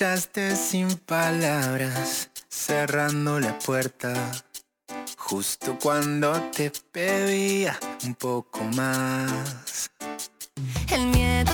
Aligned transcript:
Sin 0.00 0.96
palabras, 0.96 2.30
cerrando 2.48 3.38
la 3.38 3.58
puerta. 3.58 4.32
Justo 5.18 5.76
cuando 5.78 6.32
te 6.56 6.72
pedía 6.90 7.78
un 8.04 8.14
poco 8.14 8.64
más. 8.64 9.90
El 10.90 11.06
miedo 11.08 11.52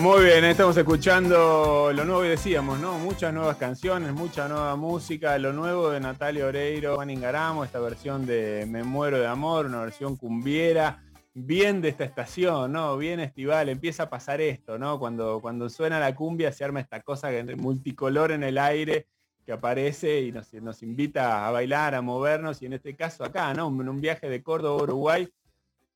Muy 0.00 0.24
bien, 0.24 0.46
estamos 0.46 0.74
escuchando 0.78 1.92
lo 1.94 2.04
nuevo 2.06 2.24
y 2.24 2.28
decíamos, 2.28 2.80
¿no? 2.80 2.98
Muchas 2.98 3.34
nuevas 3.34 3.58
canciones, 3.58 4.14
mucha 4.14 4.48
nueva 4.48 4.74
música, 4.74 5.36
lo 5.36 5.52
nuevo 5.52 5.90
de 5.90 6.00
Natalia 6.00 6.46
Oreiro, 6.46 6.96
Juan 6.96 7.10
Ingaramo, 7.10 7.64
esta 7.64 7.80
versión 7.80 8.24
de 8.24 8.66
Me 8.66 8.82
muero 8.82 9.18
de 9.18 9.26
amor, 9.26 9.66
una 9.66 9.82
versión 9.82 10.16
cumbiera, 10.16 11.02
bien 11.34 11.82
de 11.82 11.90
esta 11.90 12.04
estación, 12.04 12.72
¿no? 12.72 12.96
Bien 12.96 13.20
estival, 13.20 13.68
empieza 13.68 14.04
a 14.04 14.08
pasar 14.08 14.40
esto, 14.40 14.78
¿no? 14.78 14.98
Cuando, 14.98 15.38
cuando 15.42 15.68
suena 15.68 16.00
la 16.00 16.14
cumbia 16.14 16.50
se 16.50 16.64
arma 16.64 16.80
esta 16.80 17.02
cosa 17.02 17.28
multicolor 17.58 18.32
en 18.32 18.42
el 18.42 18.56
aire 18.56 19.06
que 19.44 19.52
aparece 19.52 20.22
y 20.22 20.32
nos, 20.32 20.82
invita 20.82 21.46
a 21.46 21.50
bailar, 21.50 21.94
a 21.94 22.00
movernos, 22.00 22.62
y 22.62 22.66
en 22.66 22.72
este 22.72 22.96
caso 22.96 23.22
acá, 23.22 23.52
¿no? 23.52 23.68
En 23.68 23.86
un 23.86 24.00
viaje 24.00 24.30
de 24.30 24.42
Córdoba 24.42 24.82
Uruguay, 24.82 25.28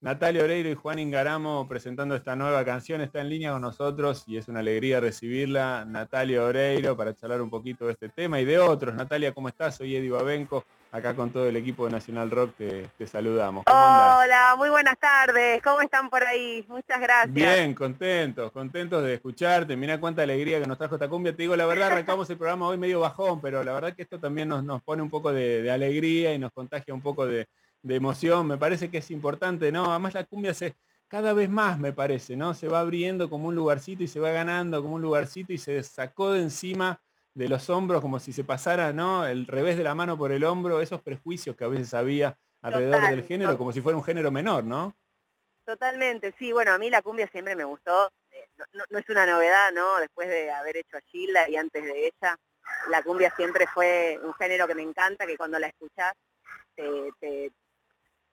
Natalia 0.05 0.45
Oreiro 0.45 0.69
y 0.69 0.75
Juan 0.75 0.99
Ingaramo 0.99 1.67
presentando 1.67 2.15
esta 2.15 2.37
nueva 2.37 2.63
canción, 2.63 3.01
está 3.01 3.23
en 3.23 3.31
línea 3.31 3.53
con 3.53 3.63
nosotros 3.63 4.25
y 4.27 4.37
es 4.37 4.49
una 4.49 4.61
alegría 4.61 5.01
recibirla. 5.01 5.87
Natalia 5.87 6.45
Oreiro 6.45 6.95
para 6.95 7.15
charlar 7.15 7.41
un 7.41 7.49
poquito 7.49 7.87
de 7.87 7.93
este 7.93 8.11
tema 8.11 8.39
y 8.39 8.45
de 8.45 8.59
otros. 8.59 8.95
Natalia, 8.95 9.33
¿cómo 9.33 9.49
estás? 9.49 9.77
Soy 9.77 9.97
Eddie 9.97 10.11
Babenco, 10.11 10.67
acá 10.93 11.15
con 11.17 11.31
todo 11.31 11.49
el 11.49 11.57
equipo 11.57 11.87
de 11.87 11.93
Nacional 11.93 12.31
Rock 12.31 12.55
te, 12.59 12.87
te 12.99 13.07
saludamos. 13.07 13.65
¿Cómo 13.65 13.79
andás? 13.79 14.25
Hola, 14.27 14.55
muy 14.59 14.69
buenas 14.69 14.99
tardes. 14.99 15.63
¿Cómo 15.63 15.81
están 15.81 16.11
por 16.11 16.23
ahí? 16.23 16.63
Muchas 16.69 17.01
gracias. 17.01 17.33
Bien, 17.33 17.73
contentos, 17.73 18.53
contentos 18.53 19.03
de 19.03 19.15
escucharte. 19.15 19.75
Mira 19.75 19.99
cuánta 19.99 20.21
alegría 20.21 20.61
que 20.61 20.67
nos 20.67 20.77
trajo 20.77 20.97
esta 20.97 21.09
cumbia. 21.09 21.35
Te 21.35 21.45
digo 21.45 21.57
la 21.57 21.65
verdad, 21.65 21.93
arrancamos 21.93 22.29
el 22.29 22.37
programa 22.37 22.69
hoy 22.69 22.77
medio 22.77 23.01
bajón, 23.01 23.41
pero 23.41 23.65
la 23.65 23.73
verdad 23.73 23.95
que 23.97 24.03
esto 24.03 24.21
también 24.21 24.49
nos, 24.49 24.65
nos 24.65 24.83
pone 24.83 25.01
un 25.01 25.09
poco 25.09 25.33
de, 25.33 25.63
de 25.63 25.71
alegría 25.71 26.35
y 26.35 26.39
nos 26.39 26.53
contagia 26.53 26.93
un 26.93 27.01
poco 27.01 27.27
de, 27.27 27.49
de 27.85 27.95
emoción. 27.97 28.47
Me 28.49 28.57
parece 28.59 28.91
que 28.91 28.99
es 28.99 29.11
importante, 29.11 29.71
¿no? 29.71 29.91
Además 29.91 30.15
la 30.15 30.25
cumbia 30.25 30.55
se 30.55 30.75
cada 31.07 31.33
vez 31.35 31.49
más 31.49 31.79
me 31.79 31.93
parece, 31.93 32.35
¿no? 32.35 32.55
Se 32.55 32.67
va 32.67 32.81
abriendo 32.81 33.31
como 33.31 33.47
un 33.49 33.55
lugarcito 33.55 34.03
y 34.03 34.09
se 34.09 34.19
va 34.19 34.31
ganando 34.31 34.83
como 34.83 34.95
un 34.97 35.03
lugarcito 35.03 35.53
y 35.53 35.59
se 35.59 35.81
sacó 35.85 36.33
de 36.33 36.41
encima 36.43 37.01
de 37.35 37.47
los 37.49 37.69
hombros 37.71 38.01
como 38.01 38.19
si 38.19 38.33
se 38.33 38.43
pasara, 38.43 38.93
¿no? 38.93 39.27
El 39.27 39.47
revés 39.47 39.77
de 39.77 39.85
la 39.85 39.95
mano 39.95 40.17
por 40.17 40.33
el 40.33 40.43
hombro, 40.45 40.81
esos 40.81 41.03
prejuicios 41.03 41.55
que 41.57 41.65
a 41.65 41.69
veces 41.69 41.93
había 41.95 42.37
alrededor 42.63 42.95
Total, 42.97 43.17
del 43.17 43.25
género, 43.27 43.59
como 43.59 43.71
si 43.71 43.81
fuera 43.81 43.99
un 43.99 44.05
género 44.05 44.31
menor, 44.31 44.65
¿no? 44.65 44.97
Totalmente, 45.65 46.35
sí. 46.39 46.53
Bueno, 46.53 46.73
a 46.73 46.79
mí 46.79 46.91
la 46.91 47.03
cumbia 47.03 47.29
siempre 47.29 47.55
me 47.55 47.65
gustó. 47.65 48.11
Eh, 48.31 48.49
No, 48.57 48.65
no- 48.73 48.85
no 48.89 48.99
es 48.99 49.09
una 49.09 49.27
novedad, 49.27 49.73
¿no? 49.73 49.99
Después 49.99 50.29
de 50.29 50.51
haber 50.51 50.77
hecho 50.79 50.97
a 50.97 51.01
Gilda 51.03 51.49
y 51.49 51.57
antes 51.57 51.83
de 51.85 52.07
ella, 52.07 52.37
la 52.89 53.03
cumbia 53.03 53.33
siempre 53.37 53.67
fue 53.73 54.19
un 54.23 54.33
género 54.35 54.67
que 54.67 54.75
me 54.75 54.83
encanta, 54.83 55.27
que 55.27 55.37
cuando 55.37 55.59
la 55.59 55.67
escuchás 55.69 56.13
te, 56.77 57.11
te- 57.21 57.53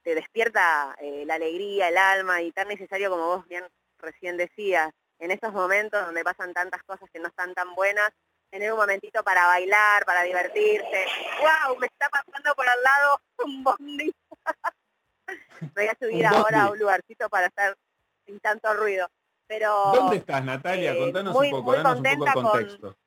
te 0.03 0.15
despierta 0.15 0.95
eh, 0.99 1.23
la 1.25 1.35
alegría, 1.35 1.89
el 1.89 1.97
alma 1.97 2.41
y 2.41 2.51
tan 2.51 2.67
necesario 2.67 3.09
como 3.09 3.27
vos 3.27 3.47
bien 3.47 3.63
recién 3.99 4.37
decías, 4.37 4.89
en 5.19 5.31
estos 5.31 5.53
momentos 5.53 6.03
donde 6.05 6.23
pasan 6.23 6.53
tantas 6.53 6.81
cosas 6.83 7.09
que 7.11 7.19
no 7.19 7.27
están 7.27 7.53
tan 7.53 7.75
buenas, 7.75 8.09
tener 8.49 8.71
un 8.73 8.79
momentito 8.79 9.23
para 9.23 9.45
bailar, 9.45 10.03
para 10.05 10.23
divertirse. 10.23 11.05
¡Wow! 11.39 11.77
Me 11.77 11.85
está 11.87 12.09
pasando 12.09 12.53
por 12.55 12.67
al 12.67 12.81
lado 12.83 13.21
un 13.45 13.63
bondi. 13.63 14.13
Voy 15.75 15.85
a 15.87 15.95
subir 15.99 16.25
ahora 16.25 16.63
a 16.63 16.69
un 16.71 16.79
lugarcito 16.79 17.29
para 17.29 17.47
estar 17.47 17.77
sin 18.25 18.39
tanto 18.39 18.73
ruido. 18.73 19.07
Pero 19.47 19.91
¿Dónde 19.93 20.17
estás, 20.17 20.43
Natalia? 20.43 20.93
eh, 20.93 20.97
Contanos 20.97 21.33
muy- 21.33 21.47
un 21.47 21.51
poco, 21.51 21.63
muy 21.63 21.75
danos 21.77 21.97
un 21.99 22.03
poco 22.03 22.33
contenta 22.33 22.33
con- 22.81 22.97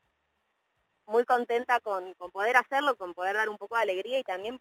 muy 1.06 1.25
contenta 1.27 1.81
con, 1.81 2.15
con 2.15 2.31
poder 2.31 2.56
hacerlo, 2.56 2.97
con 2.97 3.12
poder 3.15 3.34
dar 3.37 3.49
un 3.49 3.59
poco 3.59 3.77
de 3.77 3.83
alegría 3.83 4.19
y 4.19 4.25
también 4.25 4.59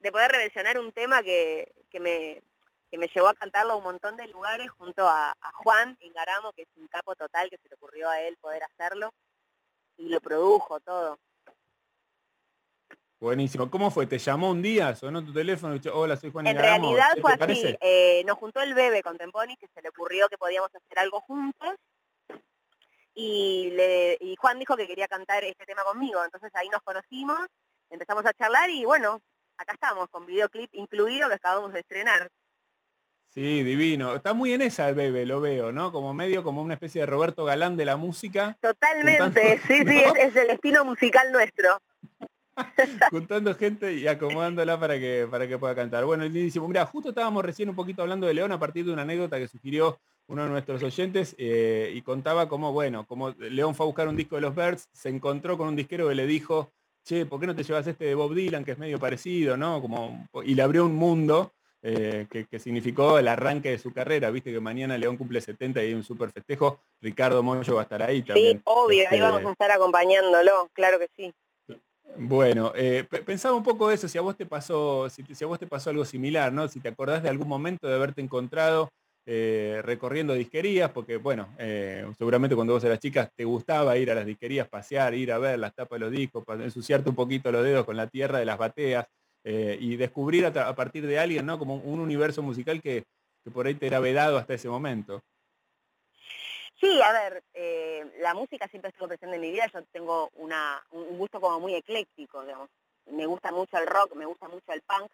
de 0.00 0.12
poder 0.12 0.32
reversionar 0.32 0.78
un 0.78 0.92
tema 0.92 1.22
que, 1.22 1.72
que 1.90 2.00
me 2.00 2.42
que 2.90 2.98
me 2.98 3.06
llevó 3.06 3.28
a 3.28 3.34
cantarlo 3.34 3.74
a 3.74 3.76
un 3.76 3.84
montón 3.84 4.16
de 4.16 4.26
lugares 4.26 4.68
junto 4.72 5.06
a, 5.08 5.30
a 5.30 5.52
Juan 5.52 5.96
Ingaramo, 6.00 6.52
que 6.52 6.62
es 6.62 6.68
un 6.76 6.88
capo 6.88 7.14
total, 7.14 7.48
que 7.48 7.56
se 7.58 7.68
le 7.68 7.76
ocurrió 7.76 8.10
a 8.10 8.20
él 8.20 8.36
poder 8.38 8.64
hacerlo, 8.64 9.14
y 9.96 10.08
lo 10.08 10.20
produjo 10.20 10.80
todo. 10.80 11.16
Buenísimo. 13.20 13.70
¿Cómo 13.70 13.90
fue? 13.92 14.06
¿Te 14.06 14.18
llamó 14.18 14.50
un 14.50 14.60
día? 14.60 14.96
¿Sonó 14.96 15.24
tu 15.24 15.32
teléfono? 15.32 15.76
y 15.76 15.78
dijo, 15.78 15.96
Hola, 15.96 16.16
soy 16.16 16.32
Juan 16.32 16.48
En 16.48 16.56
Ingaramo"? 16.56 16.96
realidad 16.96 17.14
¿Qué 17.14 17.20
fue 17.20 17.32
así, 17.38 17.76
eh, 17.80 18.24
nos 18.26 18.38
juntó 18.38 18.60
el 18.60 18.74
bebé 18.74 19.02
con 19.02 19.16
Temponi, 19.16 19.56
que 19.56 19.68
se 19.68 19.82
le 19.82 19.90
ocurrió 19.90 20.28
que 20.28 20.38
podíamos 20.38 20.74
hacer 20.74 20.98
algo 20.98 21.20
juntos, 21.20 21.76
y, 23.14 23.70
le, 23.70 24.16
y 24.20 24.34
Juan 24.36 24.58
dijo 24.58 24.76
que 24.76 24.88
quería 24.88 25.06
cantar 25.06 25.44
este 25.44 25.66
tema 25.66 25.84
conmigo, 25.84 26.24
entonces 26.24 26.50
ahí 26.54 26.68
nos 26.70 26.82
conocimos, 26.82 27.38
empezamos 27.90 28.24
a 28.24 28.32
charlar 28.32 28.70
y 28.70 28.84
bueno, 28.84 29.20
acá 29.60 29.74
estamos 29.74 30.08
con 30.08 30.26
videoclip 30.26 30.70
incluido 30.72 31.28
que 31.28 31.34
acabamos 31.34 31.72
de 31.72 31.80
estrenar. 31.80 32.30
Sí, 33.28 33.62
divino. 33.62 34.16
Está 34.16 34.32
muy 34.34 34.52
en 34.52 34.62
esa 34.62 34.88
el 34.88 34.96
bebé, 34.96 35.24
lo 35.24 35.40
veo, 35.40 35.70
¿no? 35.70 35.92
Como 35.92 36.12
medio 36.14 36.42
como 36.42 36.62
una 36.62 36.74
especie 36.74 37.02
de 37.02 37.06
Roberto 37.06 37.44
Galán 37.44 37.76
de 37.76 37.84
la 37.84 37.96
música, 37.96 38.56
Totalmente, 38.60 39.58
Juntando- 39.58 39.66
sí, 39.68 39.84
sí, 39.86 39.98
es, 39.98 40.14
es 40.28 40.36
el 40.36 40.50
estilo 40.50 40.84
musical 40.84 41.30
nuestro. 41.30 41.78
juntando 43.10 43.54
gente 43.54 43.94
y 43.94 44.06
acomodándola 44.06 44.78
para 44.78 44.98
que, 44.98 45.26
para 45.30 45.46
que 45.46 45.58
pueda 45.58 45.74
cantar. 45.74 46.04
Bueno, 46.04 46.24
lindísimo. 46.24 46.66
Mira, 46.66 46.84
justo 46.86 47.10
estábamos 47.10 47.44
recién 47.44 47.68
un 47.68 47.76
poquito 47.76 48.02
hablando 48.02 48.26
de 48.26 48.34
León 48.34 48.52
a 48.52 48.58
partir 48.58 48.84
de 48.84 48.92
una 48.92 49.02
anécdota 49.02 49.38
que 49.38 49.48
sugirió 49.48 49.98
uno 50.26 50.44
de 50.44 50.50
nuestros 50.50 50.82
oyentes 50.82 51.34
eh, 51.38 51.92
y 51.94 52.02
contaba 52.02 52.48
cómo, 52.48 52.72
bueno, 52.72 53.06
como 53.06 53.30
León 53.30 53.74
fue 53.74 53.84
a 53.84 53.88
buscar 53.88 54.08
un 54.08 54.16
disco 54.16 54.36
de 54.36 54.42
los 54.42 54.54
Birds, 54.54 54.88
se 54.92 55.08
encontró 55.08 55.56
con 55.56 55.68
un 55.68 55.76
disquero 55.76 56.08
que 56.08 56.14
le 56.14 56.26
dijo, 56.26 56.70
che, 57.04 57.26
¿por 57.26 57.40
qué 57.40 57.46
no 57.46 57.54
te 57.54 57.62
llevas 57.64 57.86
este 57.86 58.04
de 58.04 58.14
Bob 58.14 58.34
Dylan, 58.34 58.64
que 58.64 58.72
es 58.72 58.78
medio 58.78 58.98
parecido, 58.98 59.56
¿no? 59.56 59.80
Como, 59.80 60.28
y 60.44 60.54
le 60.54 60.62
abrió 60.62 60.84
un 60.84 60.94
mundo 60.94 61.52
eh, 61.82 62.26
que, 62.30 62.44
que 62.46 62.58
significó 62.58 63.18
el 63.18 63.26
arranque 63.28 63.70
de 63.70 63.78
su 63.78 63.92
carrera. 63.92 64.30
Viste 64.30 64.52
que 64.52 64.60
mañana 64.60 64.98
León 64.98 65.16
cumple 65.16 65.40
70 65.40 65.82
y 65.82 65.86
hay 65.88 65.94
un 65.94 66.04
súper 66.04 66.30
festejo. 66.30 66.80
Ricardo 67.00 67.42
Moyo 67.42 67.74
va 67.74 67.80
a 67.80 67.84
estar 67.84 68.02
ahí 68.02 68.22
también. 68.22 68.58
Sí, 68.58 68.62
obvio, 68.64 68.98
ahí 69.08 69.18
Este, 69.18 69.20
vamos 69.20 69.44
a 69.46 69.50
estar 69.52 69.70
acompañándolo, 69.70 70.68
claro 70.74 70.98
que 70.98 71.08
sí. 71.16 71.32
bueno, 72.16 72.72
eh, 72.74 73.06
pe- 73.08 73.22
pensaba 73.22 73.54
un 73.54 73.62
poco 73.62 73.90
eso, 73.90 74.08
si 74.08 74.18
a 74.18 74.20
vos 74.20 74.36
te 74.36 74.44
pasó, 74.44 75.08
si, 75.08 75.22
te- 75.22 75.34
si 75.34 75.44
a 75.44 75.46
vos 75.46 75.58
te 75.58 75.66
pasó 75.66 75.90
algo 75.90 76.04
similar, 76.04 76.52
¿no? 76.52 76.68
Si 76.68 76.80
te 76.80 76.88
acordás 76.88 77.22
de 77.22 77.28
algún 77.28 77.48
momento 77.48 77.86
de 77.88 77.94
haberte 77.94 78.20
encontrado 78.20 78.90
eh, 79.32 79.80
recorriendo 79.84 80.34
disquerías, 80.34 80.90
porque 80.90 81.16
bueno, 81.16 81.54
eh, 81.56 82.04
seguramente 82.18 82.56
cuando 82.56 82.72
vos 82.72 82.82
eras 82.82 82.98
chica 82.98 83.30
te 83.32 83.44
gustaba 83.44 83.96
ir 83.96 84.10
a 84.10 84.14
las 84.16 84.26
disquerías, 84.26 84.66
pasear, 84.66 85.14
ir 85.14 85.30
a 85.30 85.38
ver 85.38 85.56
las 85.60 85.72
tapas 85.72 86.00
de 86.00 86.06
los 86.06 86.10
discos, 86.10 86.42
ensuciarte 86.48 87.10
un 87.10 87.14
poquito 87.14 87.52
los 87.52 87.62
dedos 87.62 87.86
con 87.86 87.96
la 87.96 88.08
tierra 88.08 88.40
de 88.40 88.44
las 88.44 88.58
bateas 88.58 89.06
eh, 89.44 89.78
y 89.80 89.94
descubrir 89.94 90.46
a, 90.46 90.48
a 90.48 90.74
partir 90.74 91.06
de 91.06 91.20
alguien, 91.20 91.46
¿no? 91.46 91.60
Como 91.60 91.76
un 91.76 92.00
universo 92.00 92.42
musical 92.42 92.82
que, 92.82 93.04
por 93.54 93.68
ahí 93.68 93.76
te 93.76 93.86
era 93.86 94.00
vedado 94.00 94.36
hasta 94.36 94.54
ese 94.54 94.68
momento. 94.68 95.22
Sí, 96.80 97.00
a 97.00 97.12
ver, 97.12 97.44
eh, 97.54 98.10
la 98.18 98.34
música 98.34 98.66
siempre 98.66 98.90
estuvo 98.90 99.06
presente 99.06 99.36
en 99.36 99.42
mi 99.42 99.52
vida, 99.52 99.70
yo 99.72 99.80
tengo 99.92 100.30
una, 100.34 100.84
un 100.90 101.18
gusto 101.18 101.40
como 101.40 101.60
muy 101.60 101.76
ecléctico, 101.76 102.42
digamos. 102.44 102.68
Me 103.06 103.26
gusta 103.26 103.52
mucho 103.52 103.78
el 103.78 103.86
rock, 103.86 104.16
me 104.16 104.26
gusta 104.26 104.48
mucho 104.48 104.72
el 104.72 104.82
punk, 104.82 105.08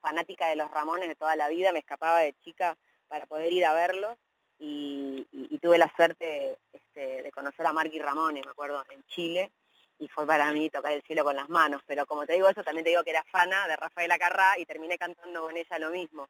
fanática 0.00 0.48
de 0.48 0.56
los 0.56 0.70
Ramones 0.70 1.08
de 1.08 1.14
toda 1.14 1.36
la 1.36 1.50
vida, 1.50 1.72
me 1.72 1.80
escapaba 1.80 2.20
de 2.20 2.32
chica 2.42 2.74
para 3.10 3.26
poder 3.26 3.52
ir 3.52 3.66
a 3.66 3.74
verlos 3.74 4.16
y, 4.58 5.26
y- 5.32 5.58
tuve 5.58 5.76
la 5.78 5.92
suerte 5.94 6.56
este, 6.72 7.22
de 7.22 7.32
conocer 7.32 7.66
a 7.66 7.72
Marky 7.72 7.98
Ramones, 7.98 8.44
me 8.44 8.52
acuerdo, 8.52 8.82
en 8.90 9.02
Chile, 9.04 9.50
y 9.98 10.08
fue 10.08 10.26
para 10.26 10.50
mí 10.52 10.70
tocar 10.70 10.92
el 10.92 11.02
cielo 11.02 11.24
con 11.24 11.36
las 11.36 11.48
manos, 11.48 11.82
pero 11.86 12.06
como 12.06 12.24
te 12.24 12.34
digo 12.34 12.48
eso, 12.48 12.62
también 12.62 12.84
te 12.84 12.90
digo 12.90 13.04
que 13.04 13.10
era 13.10 13.24
fana 13.24 13.66
de 13.68 13.76
Rafaela 13.76 14.18
Carrá 14.18 14.58
y 14.58 14.64
terminé 14.64 14.96
cantando 14.96 15.42
con 15.42 15.56
ella 15.56 15.78
lo 15.78 15.90
mismo. 15.90 16.28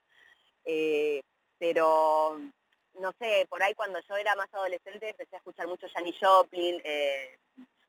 Eh, 0.64 1.22
pero 1.58 2.40
no 2.98 3.12
sé, 3.18 3.46
por 3.48 3.62
ahí 3.62 3.74
cuando 3.74 4.00
yo 4.08 4.16
era 4.16 4.34
más 4.34 4.52
adolescente 4.52 5.10
empecé 5.10 5.36
a 5.36 5.38
escuchar 5.38 5.68
mucho 5.68 5.86
Janis 5.92 6.16
Joplin, 6.20 6.80
eh, 6.84 7.38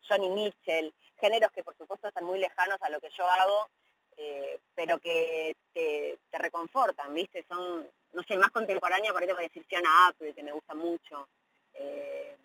Johnny 0.08 0.30
Mitchell, 0.30 0.94
géneros 1.20 1.52
que 1.52 1.64
por 1.64 1.76
supuesto 1.78 2.08
están 2.08 2.26
muy 2.26 2.40
lejanos 2.40 2.78
a 2.82 2.90
lo 2.90 3.00
que 3.00 3.10
yo 3.18 3.26
hago, 3.26 3.70
eh, 4.18 4.60
pero 4.76 5.00
que 5.00 5.56
te, 5.74 6.20
reconfortan, 6.32 7.14
¿viste? 7.14 7.46
Son, 7.48 7.88
no 8.14 8.24
sé, 8.24 8.38
más 8.38 8.52
contemporánea, 8.52 9.14
por 9.14 9.24
ejemplo, 9.24 9.44
decir 9.44 9.66
Fiona 9.66 10.08
Apple, 10.08 10.34
que 10.34 10.44
me 10.44 10.52
gusta 10.52 10.74
mucho, 10.74 11.28
eh, 11.74 12.38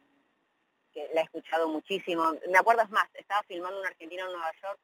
que 0.92 1.08
la 1.14 1.20
he 1.20 1.24
escuchado 1.24 1.68
muchísimo. 1.68 2.32
Me 2.48 2.58
acuerdo, 2.58 2.82
es 2.82 2.90
más, 2.90 3.08
estaba 3.14 3.42
filmando 3.44 3.80
un 3.80 3.86
argentino 3.86 4.26
en 4.26 4.32
Nueva 4.32 4.52
York 4.62 4.78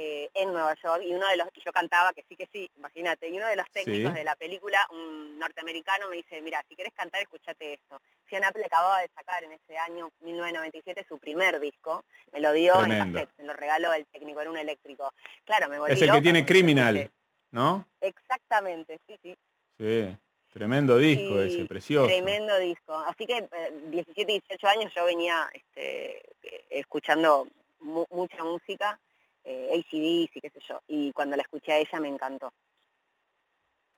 eh, 0.00 0.30
en 0.34 0.52
Nueva 0.52 0.76
York 0.80 1.02
y 1.04 1.12
uno 1.12 1.26
de 1.26 1.36
los 1.36 1.48
yo 1.64 1.72
cantaba, 1.72 2.12
que 2.12 2.24
sí 2.28 2.36
que 2.36 2.48
sí, 2.52 2.70
imagínate, 2.76 3.28
y 3.28 3.36
uno 3.36 3.48
de 3.48 3.56
los 3.56 3.68
técnicos 3.70 4.14
de 4.14 4.22
la 4.22 4.36
película, 4.36 4.86
un 4.92 5.36
norteamericano, 5.40 6.08
me 6.08 6.16
dice, 6.16 6.40
mira, 6.40 6.64
si 6.68 6.76
quieres 6.76 6.94
cantar, 6.94 7.20
escúchate 7.20 7.74
esto. 7.74 8.00
Fiona 8.26 8.46
Apple 8.46 8.64
acababa 8.64 9.00
de 9.00 9.08
sacar 9.08 9.42
en 9.42 9.52
ese 9.52 9.76
año 9.76 10.12
1997 10.20 11.04
su 11.08 11.18
primer 11.18 11.58
disco, 11.58 12.04
me 12.32 12.38
lo 12.38 12.52
dio 12.52 12.80
en 12.84 13.12
cassette, 13.12 13.30
me 13.38 13.44
lo 13.44 13.54
regaló 13.54 13.92
el 13.92 14.06
técnico, 14.06 14.40
era 14.40 14.50
un 14.50 14.58
eléctrico. 14.58 15.12
Claro, 15.44 15.68
me 15.68 15.80
volví 15.80 15.94
Es 15.94 16.02
el 16.02 16.12
que 16.12 16.22
tiene 16.22 16.46
Criminal, 16.46 17.10
¿no? 17.50 17.84
Exactamente, 18.00 19.00
sí, 19.08 19.18
sí. 19.20 19.36
Sí. 19.78 20.16
Tremendo 20.52 20.96
disco 20.96 21.40
ese, 21.40 21.66
precioso. 21.66 22.08
Tremendo 22.08 22.58
disco. 22.58 22.94
Así 23.06 23.26
que 23.26 23.48
17, 23.90 24.32
eh, 24.32 24.42
18 24.48 24.66
años 24.66 24.92
yo 24.96 25.04
venía 25.04 25.48
este, 25.52 26.22
escuchando 26.70 27.46
mucha 27.80 28.42
música 28.42 28.98
eh, 29.44 29.70
ACDC, 29.72 30.42
qué 30.42 30.50
sé 30.50 30.60
yo. 30.68 30.80
Y 30.88 31.12
cuando 31.12 31.36
la 31.36 31.42
escuché 31.42 31.72
a 31.72 31.78
ella 31.78 32.00
me 32.00 32.08
encantó. 32.08 32.52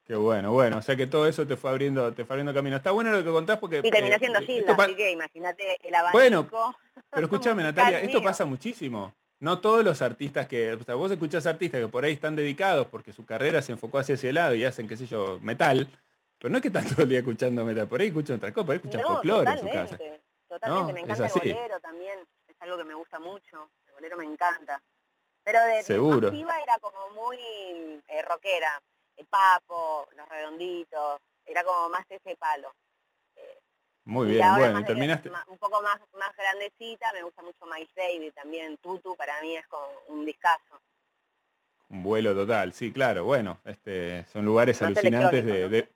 Qué 0.05 0.17
bueno, 0.17 0.53
bueno, 0.53 0.79
o 0.79 0.83
sea 0.83 0.97
que 0.97 1.07
todo 1.07 1.29
eso 1.29 1.47
te 1.47 1.57
fue 1.57 1.71
abriendo, 1.71 2.13
te 2.13 2.25
fue 2.25 2.35
abriendo 2.35 2.53
camino. 2.53 2.77
Está 2.77 2.91
bueno 2.91 3.13
lo 3.13 3.23
que 3.23 3.31
contás 3.31 3.59
porque. 3.59 3.81
Y 3.83 3.91
terminó 3.91 4.19
siendo 4.19 4.41
eh, 4.41 4.65
así 4.77 4.97
que 4.97 5.13
imagínate 5.13 5.79
el 5.83 5.95
abanico. 5.95 6.19
Bueno, 6.19 6.49
pero 7.11 7.27
escúchame 7.27 7.63
Natalia, 7.63 8.01
esto 8.01 8.21
pasa 8.21 8.45
muchísimo. 8.45 9.15
No 9.41 9.61
todos 9.61 9.83
los 9.83 10.03
artistas 10.03 10.47
que, 10.47 10.75
o 10.75 10.85
sea, 10.85 10.95
vos 10.95 11.11
escuchás 11.11 11.47
artistas 11.47 11.81
que 11.81 11.89
por 11.89 12.05
ahí 12.05 12.13
están 12.13 12.37
dedicados 12.37 12.87
porque 12.89 13.13
su 13.13 13.25
carrera 13.25 13.63
se 13.63 13.73
enfocó 13.73 13.99
hacia 13.99 14.15
ese 14.15 14.33
lado 14.35 14.55
y 14.55 14.65
hacen, 14.65 14.87
qué 14.87 14.99
sé 14.99 15.07
yo, 15.07 15.39
metal, 15.41 15.89
pero 16.39 16.51
no 16.51 16.59
es 16.59 16.63
que 16.63 16.69
están 16.69 16.85
todo 16.89 17.03
el 17.03 17.09
día 17.09 17.21
escuchando 17.21 17.65
metal, 17.65 17.89
por 17.89 18.01
ahí 18.01 18.09
escuchan 18.09 18.37
otra 18.37 18.53
cosa, 18.53 18.67
por 18.67 18.73
ahí 18.75 18.77
escuchan 18.77 19.03
folclore 19.03 19.51
en 19.51 19.59
su 19.59 19.69
casa. 19.71 19.99
Totalmente, 20.47 20.93
me 20.93 21.01
encanta 21.01 21.27
el 21.27 21.33
bolero 21.33 21.81
también, 21.81 22.19
es 22.49 22.57
algo 22.61 22.77
que 22.77 22.85
me 22.85 22.95
gusta 22.95 23.19
mucho, 23.19 23.71
el 23.87 23.95
bolero 23.95 24.17
me 24.19 24.25
encanta. 24.25 24.83
Pero 25.43 25.65
de 25.65 25.83
Seguro. 25.85 26.29
era 26.29 26.79
como 26.81 27.11
muy 27.11 27.39
eh, 28.09 28.23
rockera, 28.29 28.83
el 29.17 29.27
papo, 29.27 30.07
los 30.17 30.29
redonditos, 30.29 31.21
era 31.47 31.65
como 31.65 31.89
más 31.89 32.05
ese 32.11 32.37
palo. 32.37 32.75
Muy 34.11 34.27
bien, 34.33 34.45
bueno, 34.57 34.85
terminaste. 34.85 35.31
un 35.47 35.59
poco 35.59 35.81
más, 35.83 36.01
más 36.19 36.37
grandecita, 36.37 37.13
me 37.13 37.23
gusta 37.23 37.43
mucho 37.43 37.65
My 37.67 37.89
David 37.95 38.33
también, 38.35 38.77
Tutu 38.79 39.15
para 39.15 39.41
mí 39.41 39.57
es 39.57 39.65
como 39.69 39.87
un 40.09 40.27
discazo. 40.27 40.81
Un 41.91 42.03
vuelo 42.03 42.35
total, 42.35 42.73
sí, 42.73 42.93
claro, 42.93 43.25
bueno, 43.25 43.61
este, 43.65 44.25
son 44.33 44.45
lugares 44.45 44.83
alucinantes 44.83 45.47
de, 45.47 45.89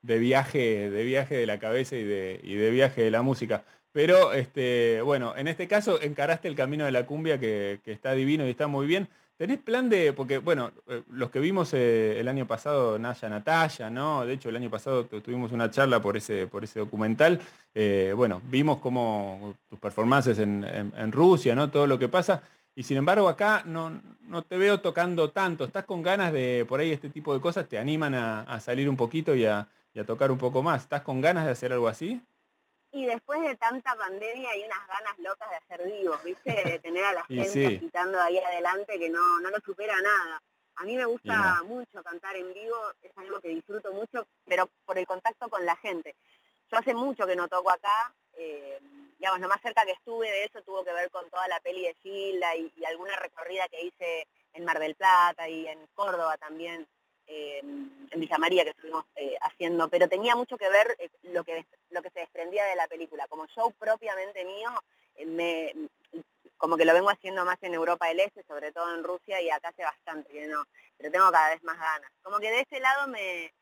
de, 0.00 0.18
viaje, 0.18 0.88
de 0.88 1.04
viaje 1.04 1.36
de 1.36 1.44
la 1.44 1.58
cabeza 1.58 1.94
y 1.96 2.04
de, 2.04 2.40
y 2.42 2.54
de 2.54 2.70
viaje 2.70 3.02
de 3.02 3.10
la 3.10 3.20
música. 3.20 3.64
Pero 3.92 4.32
este, 4.32 5.02
bueno, 5.02 5.36
en 5.36 5.46
este 5.46 5.68
caso 5.68 6.00
encaraste 6.00 6.48
el 6.48 6.56
camino 6.56 6.86
de 6.86 6.92
la 6.92 7.04
cumbia 7.04 7.38
que, 7.38 7.80
está 7.84 8.12
divino 8.12 8.46
y 8.46 8.50
está 8.50 8.66
muy 8.66 8.86
bien. 8.86 9.10
¿Tenés 9.38 9.60
plan 9.60 9.88
de, 9.88 10.12
porque 10.12 10.38
bueno, 10.38 10.72
eh, 10.88 11.04
los 11.10 11.30
que 11.30 11.38
vimos 11.38 11.72
eh, 11.72 12.18
el 12.18 12.26
año 12.26 12.44
pasado, 12.48 12.98
Naya 12.98 13.28
Natalia, 13.28 13.88
¿no? 13.88 14.26
De 14.26 14.32
hecho, 14.32 14.48
el 14.48 14.56
año 14.56 14.68
pasado 14.68 15.04
tuvimos 15.04 15.52
una 15.52 15.70
charla 15.70 16.02
por 16.02 16.16
ese, 16.16 16.48
por 16.48 16.64
ese 16.64 16.80
documental. 16.80 17.40
Eh, 17.72 18.12
bueno, 18.16 18.42
vimos 18.50 18.78
cómo 18.78 19.54
tus 19.70 19.78
performances 19.78 20.40
en, 20.40 21.12
Rusia, 21.12 21.54
¿no? 21.54 21.70
Todo 21.70 21.86
lo 21.86 22.00
que 22.00 22.08
pasa. 22.08 22.42
Y 22.74 22.82
sin 22.82 22.96
embargo, 22.96 23.28
acá 23.28 23.62
no, 23.64 24.02
no, 24.22 24.42
te 24.42 24.58
veo 24.58 24.80
tocando 24.80 25.30
tanto. 25.30 25.64
¿Estás 25.64 25.84
con 25.84 26.02
ganas 26.02 26.32
de, 26.32 26.66
por 26.68 26.80
ahí, 26.80 26.90
este 26.90 27.08
tipo 27.08 27.32
de 27.32 27.40
cosas 27.40 27.68
te 27.68 27.78
animan 27.78 28.14
a, 28.16 28.58
salir 28.58 28.88
un 28.88 28.96
poquito 28.96 29.36
y 29.36 29.44
a, 29.44 29.68
y 29.94 30.00
a 30.00 30.04
tocar 30.04 30.32
un 30.32 30.38
poco 30.38 30.64
más? 30.64 30.82
¿Estás 30.82 31.02
con 31.02 31.20
ganas 31.20 31.44
de 31.44 31.52
hacer 31.52 31.72
algo 31.72 31.86
así? 31.86 32.20
Y 32.90 33.04
después 33.06 33.40
de 33.42 33.56
tanta 33.56 33.94
pandemia 33.96 34.50
hay 34.50 34.64
unas 34.64 34.86
ganas 34.86 35.18
locas 35.18 35.50
de 35.50 35.56
hacer 35.56 35.86
vivos, 35.86 36.22
¿viste? 36.24 36.50
De 36.64 36.78
tener 36.82 37.04
a 37.04 37.12
la 37.12 37.24
gente 37.24 37.80
quitando 37.80 38.20
ahí 38.20 38.38
adelante 38.38 38.98
que 38.98 39.10
no, 39.10 39.40
no 39.40 39.50
lo 39.50 39.58
supera 39.60 40.00
nada. 40.00 40.42
A 40.76 40.84
mí 40.84 40.96
me 40.96 41.04
gusta 41.04 41.62
mucho 41.64 42.02
cantar 42.04 42.36
en 42.36 42.54
vivo, 42.54 42.76
es 43.02 43.10
algo 43.16 43.40
que 43.40 43.48
disfruto 43.48 43.92
mucho, 43.92 44.26
pero 44.46 44.70
por 44.84 44.96
el 44.96 45.06
contacto 45.06 45.48
con 45.48 45.66
la 45.66 45.74
gente. 45.76 46.14
Yo 46.70 46.78
hace 46.78 46.94
mucho 46.94 47.26
que 47.26 47.34
no 47.34 47.48
toco 47.48 47.70
acá, 47.70 48.14
eh, 48.34 48.78
digamos, 49.18 49.40
lo 49.40 49.48
más 49.48 49.60
cerca 49.60 49.84
que 49.84 49.92
estuve 49.92 50.30
de 50.30 50.44
eso 50.44 50.62
tuvo 50.62 50.84
que 50.84 50.92
ver 50.92 51.10
con 51.10 51.28
toda 51.30 51.48
la 51.48 51.58
peli 51.60 51.82
de 51.82 51.94
Gilda 51.94 52.54
y 52.54 52.84
alguna 52.84 53.16
recorrida 53.16 53.66
que 53.68 53.86
hice 53.86 54.28
en 54.52 54.64
Mar 54.64 54.78
del 54.78 54.94
Plata 54.94 55.48
y 55.48 55.66
en 55.66 55.84
Córdoba 55.94 56.36
también 56.36 56.86
eh, 57.28 57.60
en 57.60 58.20
Villa 58.20 58.38
María 58.38 58.64
que 58.64 58.70
estuvimos 58.70 59.04
eh, 59.14 59.36
haciendo, 59.42 59.88
pero 59.88 60.08
tenía 60.08 60.34
mucho 60.34 60.56
que 60.56 60.68
ver 60.68 60.96
eh, 60.98 61.10
lo, 61.24 61.44
que, 61.44 61.66
lo 61.90 62.02
que 62.02 62.10
se 62.10 62.20
desprendía 62.20 62.64
de 62.64 62.76
la 62.76 62.88
película. 62.88 63.26
Como 63.28 63.46
show 63.48 63.70
propiamente 63.78 64.44
mío, 64.44 64.70
me, 65.26 65.74
como 66.56 66.76
que 66.76 66.86
lo 66.86 66.94
vengo 66.94 67.10
haciendo 67.10 67.44
más 67.44 67.58
en 67.62 67.74
Europa 67.74 68.06
del 68.08 68.20
Este, 68.20 68.42
sobre 68.44 68.72
todo 68.72 68.94
en 68.94 69.04
Rusia, 69.04 69.40
y 69.42 69.50
acá 69.50 69.68
hace 69.68 69.82
bastante 69.82 70.48
pero 70.96 71.12
tengo 71.12 71.30
cada 71.30 71.50
vez 71.50 71.62
más 71.62 71.78
ganas. 71.78 72.10
Como 72.22 72.38
que 72.38 72.50
de 72.50 72.60
ese 72.60 72.80
lado 72.80 73.06
me, 73.08 73.52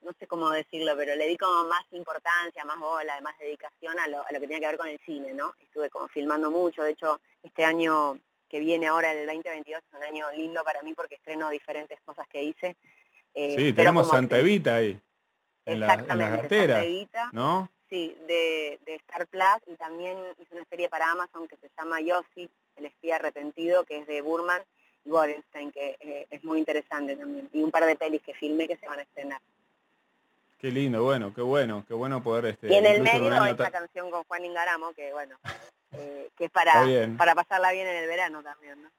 no 0.00 0.12
sé 0.18 0.26
cómo 0.26 0.50
decirlo, 0.50 0.96
pero 0.96 1.14
le 1.14 1.26
di 1.26 1.36
como 1.36 1.64
más 1.68 1.84
importancia, 1.92 2.64
más 2.64 2.78
bola, 2.78 3.20
más 3.20 3.38
dedicación 3.38 3.98
a 3.98 4.08
lo, 4.08 4.26
a 4.26 4.32
lo 4.32 4.40
que 4.40 4.46
tenía 4.46 4.60
que 4.60 4.66
ver 4.66 4.78
con 4.78 4.88
el 4.88 4.98
cine, 5.00 5.32
¿no? 5.34 5.54
Estuve 5.60 5.90
como 5.90 6.08
filmando 6.08 6.50
mucho, 6.50 6.82
de 6.82 6.92
hecho, 6.92 7.20
este 7.42 7.64
año 7.64 8.18
que 8.50 8.58
viene 8.58 8.88
ahora 8.88 9.12
el 9.12 9.26
2022 9.26 9.80
es 9.80 9.96
un 9.96 10.02
año 10.02 10.26
lindo 10.36 10.62
para 10.64 10.82
mí 10.82 10.92
porque 10.92 11.14
estreno 11.14 11.48
diferentes 11.50 11.98
cosas 12.04 12.26
que 12.28 12.42
hice. 12.42 12.76
Eh, 13.32 13.54
sí, 13.56 13.72
tenemos 13.72 14.08
Santa 14.08 14.38
Evita 14.38 14.74
ahí, 14.74 15.00
en 15.64 15.80
la, 15.80 15.94
en 15.94 17.08
¿no? 17.32 17.70
Sí, 17.88 18.16
de, 18.26 18.78
Star 18.86 19.26
Plus 19.28 19.62
y 19.66 19.76
también 19.76 20.18
hice 20.38 20.54
una 20.54 20.64
serie 20.64 20.88
para 20.88 21.10
Amazon 21.12 21.46
que 21.46 21.56
se 21.56 21.70
llama 21.78 22.00
Yossi, 22.00 22.50
el 22.76 22.86
espía 22.86 23.16
arrepentido, 23.16 23.84
que 23.84 23.98
es 23.98 24.06
de 24.06 24.20
Burman 24.20 24.62
y 25.04 25.10
Gorenstein, 25.10 25.70
que 25.70 25.96
eh, 26.00 26.26
es 26.28 26.44
muy 26.44 26.58
interesante 26.58 27.16
también. 27.16 27.48
Y 27.52 27.62
un 27.62 27.70
par 27.70 27.86
de 27.86 27.96
pelis 27.96 28.22
que 28.22 28.34
filmé 28.34 28.66
que 28.66 28.76
se 28.76 28.86
van 28.86 28.98
a 28.98 29.02
estrenar. 29.02 29.40
Qué 30.58 30.70
lindo, 30.70 31.02
bueno, 31.02 31.32
qué 31.34 31.40
bueno, 31.40 31.84
qué 31.86 31.94
bueno 31.94 32.22
poder... 32.22 32.46
Este, 32.46 32.68
y 32.68 32.74
en 32.74 32.86
el 32.86 33.00
medio 33.00 33.44
esta 33.44 33.70
canción 33.70 34.10
con 34.10 34.24
Juan 34.24 34.44
Ingaramo, 34.44 34.92
que 34.92 35.12
bueno, 35.12 35.38
eh, 35.92 36.30
que 36.36 36.46
es 36.46 36.50
para, 36.50 36.84
para 37.16 37.34
pasarla 37.34 37.72
bien 37.72 37.86
en 37.86 37.96
el 37.96 38.06
verano 38.06 38.42
también, 38.42 38.82
¿no? 38.82 38.90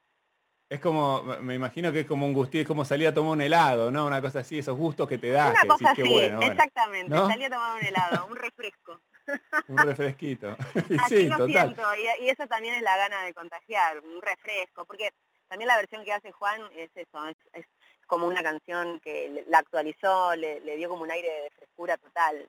Es 0.71 0.79
como, 0.79 1.23
me 1.41 1.55
imagino 1.55 1.91
que 1.91 1.99
es 1.99 2.05
como 2.07 2.25
un 2.25 2.31
gustito, 2.31 2.61
es 2.61 2.67
como 2.67 2.85
salir 2.85 3.05
a 3.05 3.13
tomar 3.13 3.33
un 3.33 3.41
helado, 3.41 3.91
¿no? 3.91 4.05
Una 4.05 4.21
cosa 4.21 4.39
así, 4.39 4.59
esos 4.59 4.77
gustos 4.77 5.05
que 5.05 5.17
te 5.17 5.29
da. 5.29 5.49
Una 5.49 5.73
cosa 5.75 5.91
así, 5.91 6.01
exactamente, 6.01 7.13
salir 7.13 7.47
a 7.47 7.49
tomar 7.49 7.77
un 7.77 7.85
helado, 7.85 8.25
un 8.27 8.37
refresco. 8.37 9.01
un 9.67 9.77
refresquito. 9.77 10.55
sí, 11.09 11.29
total. 11.29 11.75
y, 12.21 12.29
eso 12.29 12.47
también 12.47 12.75
es 12.75 12.81
la 12.83 12.95
gana 12.95 13.23
de 13.23 13.33
contagiar, 13.33 13.99
un 13.99 14.21
refresco, 14.21 14.85
porque 14.85 15.11
también 15.49 15.67
la 15.67 15.75
versión 15.75 16.05
que 16.05 16.13
hace 16.13 16.31
Juan 16.31 16.61
es 16.77 16.89
eso, 16.95 17.27
es, 17.51 17.65
como 18.07 18.27
una 18.27 18.41
canción 18.41 19.01
que 19.01 19.43
la 19.47 19.59
actualizó, 19.59 20.37
le, 20.37 20.61
dio 20.77 20.87
como 20.87 21.03
un 21.03 21.11
aire 21.11 21.27
de 21.43 21.49
frescura 21.51 21.97
total. 21.97 22.47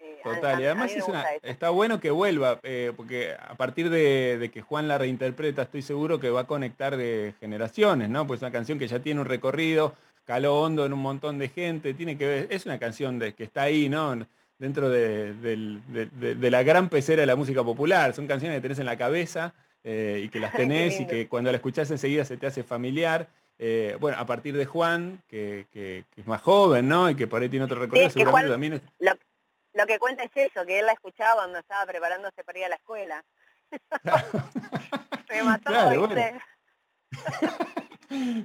Eh, 0.00 0.20
Total, 0.22 0.60
y 0.60 0.64
además 0.64 0.92
está 1.42 1.70
bueno 1.70 2.00
que 2.00 2.10
vuelva, 2.10 2.60
eh, 2.62 2.92
porque 2.96 3.32
a 3.32 3.54
partir 3.56 3.90
de, 3.90 4.50
que 4.52 4.62
Juan 4.62 4.86
la 4.86 4.98
reinterpreta, 4.98 5.62
estoy 5.62 5.82
seguro 5.82 6.20
que 6.20 6.30
va 6.30 6.42
a 6.42 6.46
conectar 6.46 6.96
de 6.96 7.34
generaciones, 7.40 8.08
¿no? 8.08 8.26
Pues 8.26 8.38
es 8.38 8.42
una 8.42 8.52
canción 8.52 8.78
que 8.78 8.86
ya 8.86 9.00
tiene 9.00 9.20
un 9.20 9.26
recorrido, 9.26 9.94
caló 10.24 10.60
hondo 10.60 10.86
en 10.86 10.92
un 10.92 11.00
montón 11.00 11.38
de 11.38 11.48
gente, 11.48 11.94
tiene 11.94 12.16
que 12.16 12.26
ver, 12.26 12.46
es 12.50 12.66
una 12.66 12.78
canción 12.78 13.18
de, 13.18 13.34
que 13.34 13.44
está 13.44 13.62
ahí, 13.62 13.88
¿no? 13.88 14.26
Dentro 14.58 14.88
de, 14.88 15.34
la 16.50 16.62
gran 16.62 16.88
pecera 16.88 17.20
de 17.22 17.26
la 17.26 17.36
música 17.36 17.64
popular, 17.64 18.14
son 18.14 18.26
canciones 18.26 18.56
que 18.58 18.62
tenés 18.62 18.78
en 18.78 18.86
la 18.86 18.98
cabeza 18.98 19.54
eh, 19.82 20.22
y 20.24 20.28
que 20.28 20.40
las 20.40 20.52
tenés 20.56 21.00
y 21.00 21.06
que 21.06 21.28
cuando 21.28 21.50
la 21.50 21.56
escuchás 21.56 21.90
enseguida 21.90 22.24
se 22.24 22.36
te 22.36 22.46
hace 22.46 22.62
familiar. 22.62 23.28
bueno, 24.00 24.16
a 24.18 24.26
partir 24.26 24.56
de 24.56 24.66
Juan, 24.66 25.22
que, 25.28 25.66
es 26.16 26.26
más 26.26 26.42
joven, 26.42 26.88
¿no? 26.88 27.10
Y 27.10 27.16
que 27.16 27.26
por 27.26 27.42
ahí 27.42 27.48
tiene 27.48 27.64
otro 27.64 27.80
recorrido, 27.80 28.10
seguramente 28.10 28.50
también 28.50 28.80
lo 29.00 29.10
que 29.86 29.98
cuenta 29.98 30.24
es 30.24 30.30
eso, 30.34 30.64
que 30.66 30.78
él 30.78 30.86
la 30.86 30.92
escuchaba 30.92 31.36
cuando 31.36 31.58
estaba 31.58 31.86
preparándose 31.86 32.44
para 32.44 32.58
ir 32.58 32.64
a 32.66 32.68
la 32.70 32.76
escuela. 32.76 33.24
Me 35.30 35.42
mató, 35.42 35.70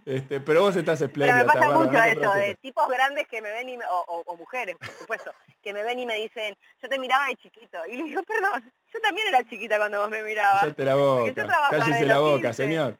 este, 0.06 0.42
pero 0.42 0.62
vos 0.62 0.75
estás 0.75 1.02
espléndida. 1.02 1.38
Pero 1.38 1.48
me 1.48 1.54
pasa 1.54 1.72
mucho 1.78 2.04
eso, 2.04 2.34
de 2.34 2.56
tipos 2.56 2.88
grandes 2.90 3.28
que 3.28 3.42
me 3.42 3.50
ven 3.52 3.70
y 3.70 3.80
o, 3.90 4.36
mujeres, 4.38 4.75
por 4.78 4.90
supuesto, 4.90 5.32
que 5.62 5.74
me 5.74 5.84
ven 5.84 6.00
y 6.00 6.06
me 6.06 6.16
dicen, 6.16 6.56
yo 6.82 6.90
te 6.90 7.00
miraba 7.00 7.28
de 7.28 7.36
chiquito. 7.38 7.78
Y 7.88 7.96
le 7.96 8.04
digo, 8.04 8.24
perdón, 8.24 8.72
yo 8.94 9.00
también 9.00 9.28
era 9.30 9.44
chiquita 9.46 9.78
cuando 9.78 10.02
vos 10.02 10.10
me 10.10 10.22
mirabas. 10.24 10.62
Cállate 10.62 10.84
la 10.84 10.96
boca, 10.96 11.34
cállese 11.70 12.06
la 12.06 12.20
boca, 12.20 12.54
señor. 12.54 12.98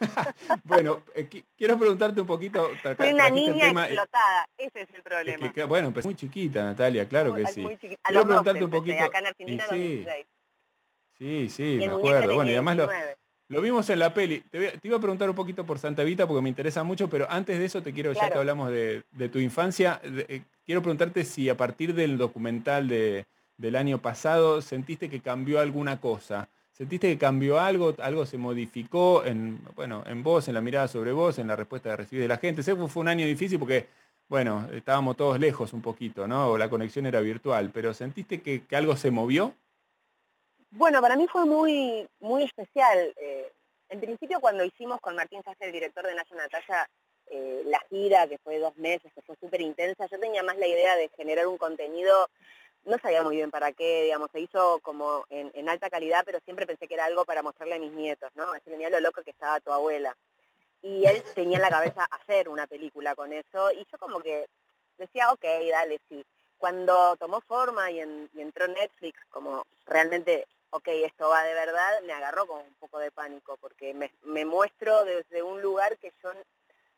bueno, 0.64 1.02
eh, 1.14 1.28
quiero 1.56 1.78
preguntarte 1.78 2.20
un 2.20 2.26
poquito. 2.26 2.70
Soy 2.96 3.12
una 3.12 3.30
niña 3.30 3.66
eh, 3.66 3.92
explotada, 3.92 4.48
ese 4.58 4.82
es 4.82 4.88
el 4.94 5.02
problema. 5.02 5.52
bueno, 5.66 5.92
pues 5.92 6.04
muy 6.04 6.14
chiquita, 6.14 6.64
Natalia, 6.64 7.08
claro 7.08 7.34
que 7.34 7.46
sí. 7.46 7.66
Quiero 8.02 8.24
preguntarte 8.24 8.64
un 8.64 8.70
poquito. 8.70 9.04
Acá 9.04 9.18
en 9.20 9.26
Argentina 9.26 9.64
sí. 9.70 10.06
Sí, 11.18 11.48
sí, 11.48 11.76
me 11.78 11.86
acuerdo. 11.86 12.34
Bueno, 12.34 12.50
y 12.50 12.54
además 12.54 12.76
lo, 12.76 12.88
Lo 13.48 13.62
vimos 13.62 13.88
en 13.88 14.00
la 14.00 14.12
peli. 14.12 14.40
Te, 14.50 14.78
iba 14.82 14.96
a 14.96 15.00
preguntar 15.00 15.30
un 15.30 15.36
poquito 15.36 15.64
por 15.64 15.78
Santa 15.78 16.02
Evita 16.02 16.26
porque 16.26 16.42
me 16.42 16.50
interesa 16.50 16.82
mucho, 16.82 17.08
pero 17.08 17.26
antes 17.30 17.58
de 17.58 17.64
eso 17.64 17.82
te 17.82 17.92
quiero, 17.92 18.12
ya 18.12 18.30
que 18.30 18.38
hablamos 18.38 18.70
de, 18.70 19.02
tu 19.32 19.38
infancia, 19.38 20.00
eh, 20.04 20.42
quiero 20.66 20.82
preguntarte 20.82 21.24
si 21.24 21.48
a 21.48 21.56
partir 21.56 21.94
del 21.94 22.18
documental 22.18 22.88
del 22.88 23.76
año 23.76 24.02
pasado 24.02 24.60
sentiste 24.60 25.08
que 25.08 25.20
cambió 25.20 25.60
alguna 25.60 26.00
cosa. 26.00 26.50
¿Sentiste 26.76 27.08
que 27.08 27.18
cambió 27.18 27.58
algo? 27.58 27.94
¿Algo 27.98 28.26
se 28.26 28.36
modificó 28.36 29.24
en, 29.24 29.58
bueno, 29.74 30.04
en 30.06 30.22
vos, 30.22 30.46
en 30.48 30.54
la 30.54 30.60
mirada 30.60 30.88
sobre 30.88 31.12
vos, 31.12 31.38
en 31.38 31.46
la 31.46 31.56
respuesta 31.56 31.90
que 31.90 31.96
recibí 31.96 32.20
de 32.20 32.28
la 32.28 32.36
gente? 32.36 32.62
Sé 32.62 32.76
que 32.76 32.86
fue 32.88 33.00
un 33.00 33.08
año 33.08 33.26
difícil 33.26 33.58
porque, 33.58 33.86
bueno, 34.28 34.68
estábamos 34.72 35.16
todos 35.16 35.40
lejos 35.40 35.72
un 35.72 35.80
poquito, 35.80 36.28
¿no? 36.28 36.50
O 36.50 36.58
la 36.58 36.68
conexión 36.68 37.06
era 37.06 37.20
virtual, 37.20 37.70
pero 37.72 37.94
¿sentiste 37.94 38.42
que 38.42 38.62
algo 38.76 38.94
se 38.96 39.10
movió? 39.10 39.54
Bueno, 40.70 41.00
para 41.00 41.16
mí 41.16 41.26
fue 41.26 41.46
muy, 41.46 42.06
muy 42.20 42.42
especial. 42.42 43.14
Eh, 43.16 43.50
en 43.88 44.00
principio 44.00 44.40
cuando 44.40 44.62
hicimos 44.62 45.00
con 45.00 45.16
Martín 45.16 45.42
Sasser, 45.42 45.68
el 45.68 45.72
director 45.72 46.06
de 46.06 46.14
Nacho 46.14 46.34
Natalia, 46.34 46.86
eh, 47.28 47.62
la 47.66 47.80
gira, 47.88 48.28
que 48.28 48.36
fue 48.38 48.58
dos 48.58 48.76
meses, 48.76 49.10
que 49.14 49.22
fue 49.22 49.36
súper 49.40 49.62
intensa, 49.62 50.06
yo 50.06 50.18
tenía 50.20 50.42
más 50.42 50.58
la 50.58 50.66
idea 50.66 50.94
de 50.96 51.08
generar 51.16 51.46
un 51.46 51.56
contenido, 51.56 52.28
no 52.86 52.98
sabía 52.98 53.22
muy 53.22 53.36
bien 53.36 53.50
para 53.50 53.72
qué, 53.72 54.04
digamos, 54.04 54.30
se 54.32 54.40
hizo 54.40 54.80
como 54.80 55.26
en, 55.28 55.68
alta 55.68 55.90
calidad, 55.90 56.22
pero 56.24 56.40
siempre 56.40 56.66
pensé 56.66 56.88
que 56.88 56.94
era 56.94 57.04
algo 57.04 57.24
para 57.24 57.42
mostrarle 57.42 57.74
a 57.74 57.80
mis 57.80 57.92
nietos, 57.92 58.30
¿no? 58.34 58.44
Así 58.52 58.70
venía 58.70 58.90
lo 58.90 59.00
loco 59.00 59.22
que 59.22 59.30
estaba 59.30 59.60
tu 59.60 59.72
abuela. 59.72 60.16
Y 60.82 61.04
él 61.04 61.22
tenía 61.34 61.56
en 61.56 61.62
la 61.62 61.70
cabeza 61.70 62.06
hacer 62.10 62.48
una 62.48 62.66
película 62.66 63.14
con 63.14 63.32
eso, 63.32 63.72
y 63.72 63.86
yo 63.90 63.98
como 63.98 64.20
que 64.20 64.46
decía, 64.98 65.32
ok, 65.32 65.44
dale, 65.70 66.00
sí. 66.08 66.24
Cuando 66.58 67.16
tomó 67.16 67.40
forma 67.42 67.90
y, 67.90 67.98
y 67.98 68.40
entró 68.40 68.66
Netflix, 68.68 69.18
como 69.30 69.66
realmente 69.84 70.46
ok, 70.76 70.88
esto 70.88 71.28
va 71.28 71.42
de 71.44 71.54
verdad, 71.54 72.02
me 72.02 72.12
agarró 72.12 72.46
con 72.46 72.60
un 72.60 72.74
poco 72.74 72.98
de 72.98 73.10
pánico, 73.10 73.56
porque 73.58 73.94
me, 73.94 74.44
muestro 74.44 75.04
desde 75.04 75.42
un 75.42 75.62
lugar 75.62 75.96
que 75.98 76.12
yo 76.22 76.30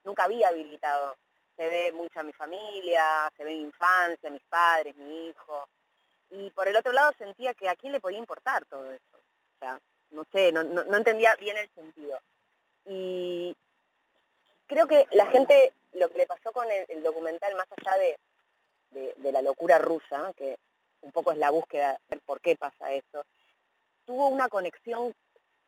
nunca 0.05 0.25
había 0.25 0.49
habilitado. 0.49 1.17
Se 1.57 1.69
ve 1.69 1.93
mucha 1.93 2.23
mi 2.23 2.33
familia, 2.33 3.31
se 3.37 3.45
ve 3.45 3.55
mi 3.55 3.63
infancia, 3.63 4.31
mis 4.31 4.43
padres, 4.43 4.97
mi 4.97 5.29
hijo. 5.29 5.69
Y 6.31 6.51
por 6.51 6.69
el 6.69 6.77
otro 6.77 6.93
lado 6.93 7.13
sentía 7.19 7.55
que 7.55 7.69
a 7.69 7.77
quién 7.77 7.93
le 7.93 8.01
podía 8.01 8.19
importar 8.19 8.65
todo 8.67 8.91
eso. 8.93 9.17
O 9.17 9.59
sea, 9.59 9.81
no 10.11 10.25
sé, 10.33 10.53
no, 10.53 10.61
entendía 10.97 11.35
bien 11.37 11.57
el 11.57 11.69
sentido. 11.71 12.19
Y 12.85 13.57
creo 14.67 14.87
que 14.87 15.07
la 15.13 15.27
gente, 15.27 15.73
lo 15.93 16.09
que 16.11 16.19
le 16.19 16.27
pasó 16.27 16.53
con 16.53 16.67
el, 16.71 17.03
documental, 17.03 17.55
más 17.55 17.67
allá 17.77 17.97
de, 17.99 19.15
de, 19.17 19.33
la 19.33 19.43
locura 19.43 19.79
rusa, 19.79 20.33
que 20.37 20.59
un 21.01 21.13
poco 21.13 21.33
es 21.33 21.39
la 21.39 21.51
búsqueda 21.51 21.99
de 22.09 22.19
por 22.19 22.41
qué 22.41 22.57
pasa 22.57 22.93
eso, 22.93 23.25
tuvo 24.05 24.29
una 24.29 24.49
conexión 24.49 25.15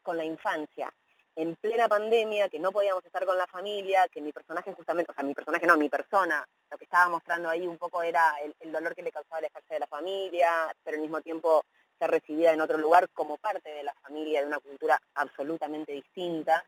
con 0.02 0.16
la 0.16 0.24
infancia 0.24 0.92
en 1.36 1.56
plena 1.56 1.88
pandemia, 1.88 2.48
que 2.48 2.58
no 2.58 2.72
podíamos 2.72 3.04
estar 3.04 3.24
con 3.24 3.38
la 3.38 3.46
familia, 3.46 4.08
que 4.08 4.20
mi 4.20 4.32
personaje 4.32 4.72
justamente, 4.72 5.12
o 5.12 5.14
sea, 5.14 5.24
mi 5.24 5.34
personaje 5.34 5.66
no, 5.66 5.76
mi 5.76 5.88
persona, 5.88 6.46
lo 6.70 6.78
que 6.78 6.84
estaba 6.84 7.08
mostrando 7.08 7.48
ahí 7.48 7.66
un 7.66 7.78
poco 7.78 8.02
era 8.02 8.34
el, 8.60 8.72
dolor 8.72 8.94
que 8.94 9.02
le 9.02 9.12
causaba 9.12 9.38
alejarse 9.38 9.74
de 9.74 9.80
la 9.80 9.86
familia, 9.86 10.74
pero 10.84 10.96
al 10.96 11.02
mismo 11.02 11.20
tiempo 11.20 11.64
ser 11.98 12.10
recibida 12.10 12.52
en 12.52 12.60
otro 12.60 12.78
lugar 12.78 13.08
como 13.10 13.36
parte 13.36 13.70
de 13.70 13.82
la 13.82 13.94
familia, 13.94 14.40
de 14.40 14.46
una 14.46 14.60
cultura 14.60 15.00
absolutamente 15.14 15.92
distinta, 15.92 16.64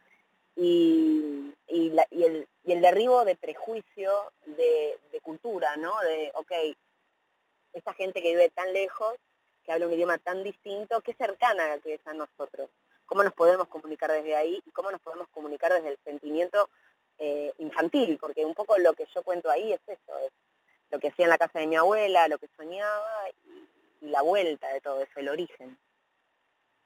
y, 0.54 1.54
el, 1.68 2.80
derribo 2.80 3.24
de 3.24 3.36
prejuicio 3.36 4.32
de, 4.44 4.98
de 5.12 5.20
cultura, 5.20 5.76
¿no? 5.76 5.98
De, 6.00 6.32
ok, 6.34 6.52
esta 7.72 7.94
gente 7.94 8.20
que 8.20 8.30
vive 8.30 8.50
tan 8.50 8.72
lejos 8.72 9.14
que 9.64 9.72
habla 9.72 9.86
un 9.86 9.92
idioma 9.92 10.18
tan 10.18 10.42
distinto, 10.42 11.00
qué 11.00 11.14
cercana 11.14 11.78
que 11.78 11.94
es 11.94 12.06
a 12.06 12.12
nosotros. 12.12 12.68
Cómo 13.06 13.22
nos 13.22 13.32
podemos 13.34 13.68
comunicar 13.68 14.10
desde 14.10 14.34
ahí 14.34 14.60
y 14.64 14.70
cómo 14.72 14.90
nos 14.90 15.00
podemos 15.00 15.28
comunicar 15.28 15.72
desde 15.72 15.90
el 15.90 15.98
sentimiento 16.04 16.68
eh, 17.18 17.52
infantil, 17.58 18.18
porque 18.20 18.44
un 18.44 18.54
poco 18.54 18.78
lo 18.78 18.94
que 18.94 19.06
yo 19.14 19.22
cuento 19.22 19.50
ahí 19.50 19.72
es 19.72 19.80
eso, 19.86 20.18
es 20.18 20.32
lo 20.90 20.98
que 20.98 21.08
hacía 21.08 21.26
en 21.26 21.30
la 21.30 21.38
casa 21.38 21.58
de 21.58 21.66
mi 21.66 21.76
abuela, 21.76 22.28
lo 22.28 22.38
que 22.38 22.48
soñaba 22.56 23.28
y, 23.44 23.68
la 24.08 24.20
vuelta 24.22 24.68
de 24.72 24.80
todo 24.80 25.00
eso, 25.00 25.12
el 25.20 25.28
origen. 25.28 25.78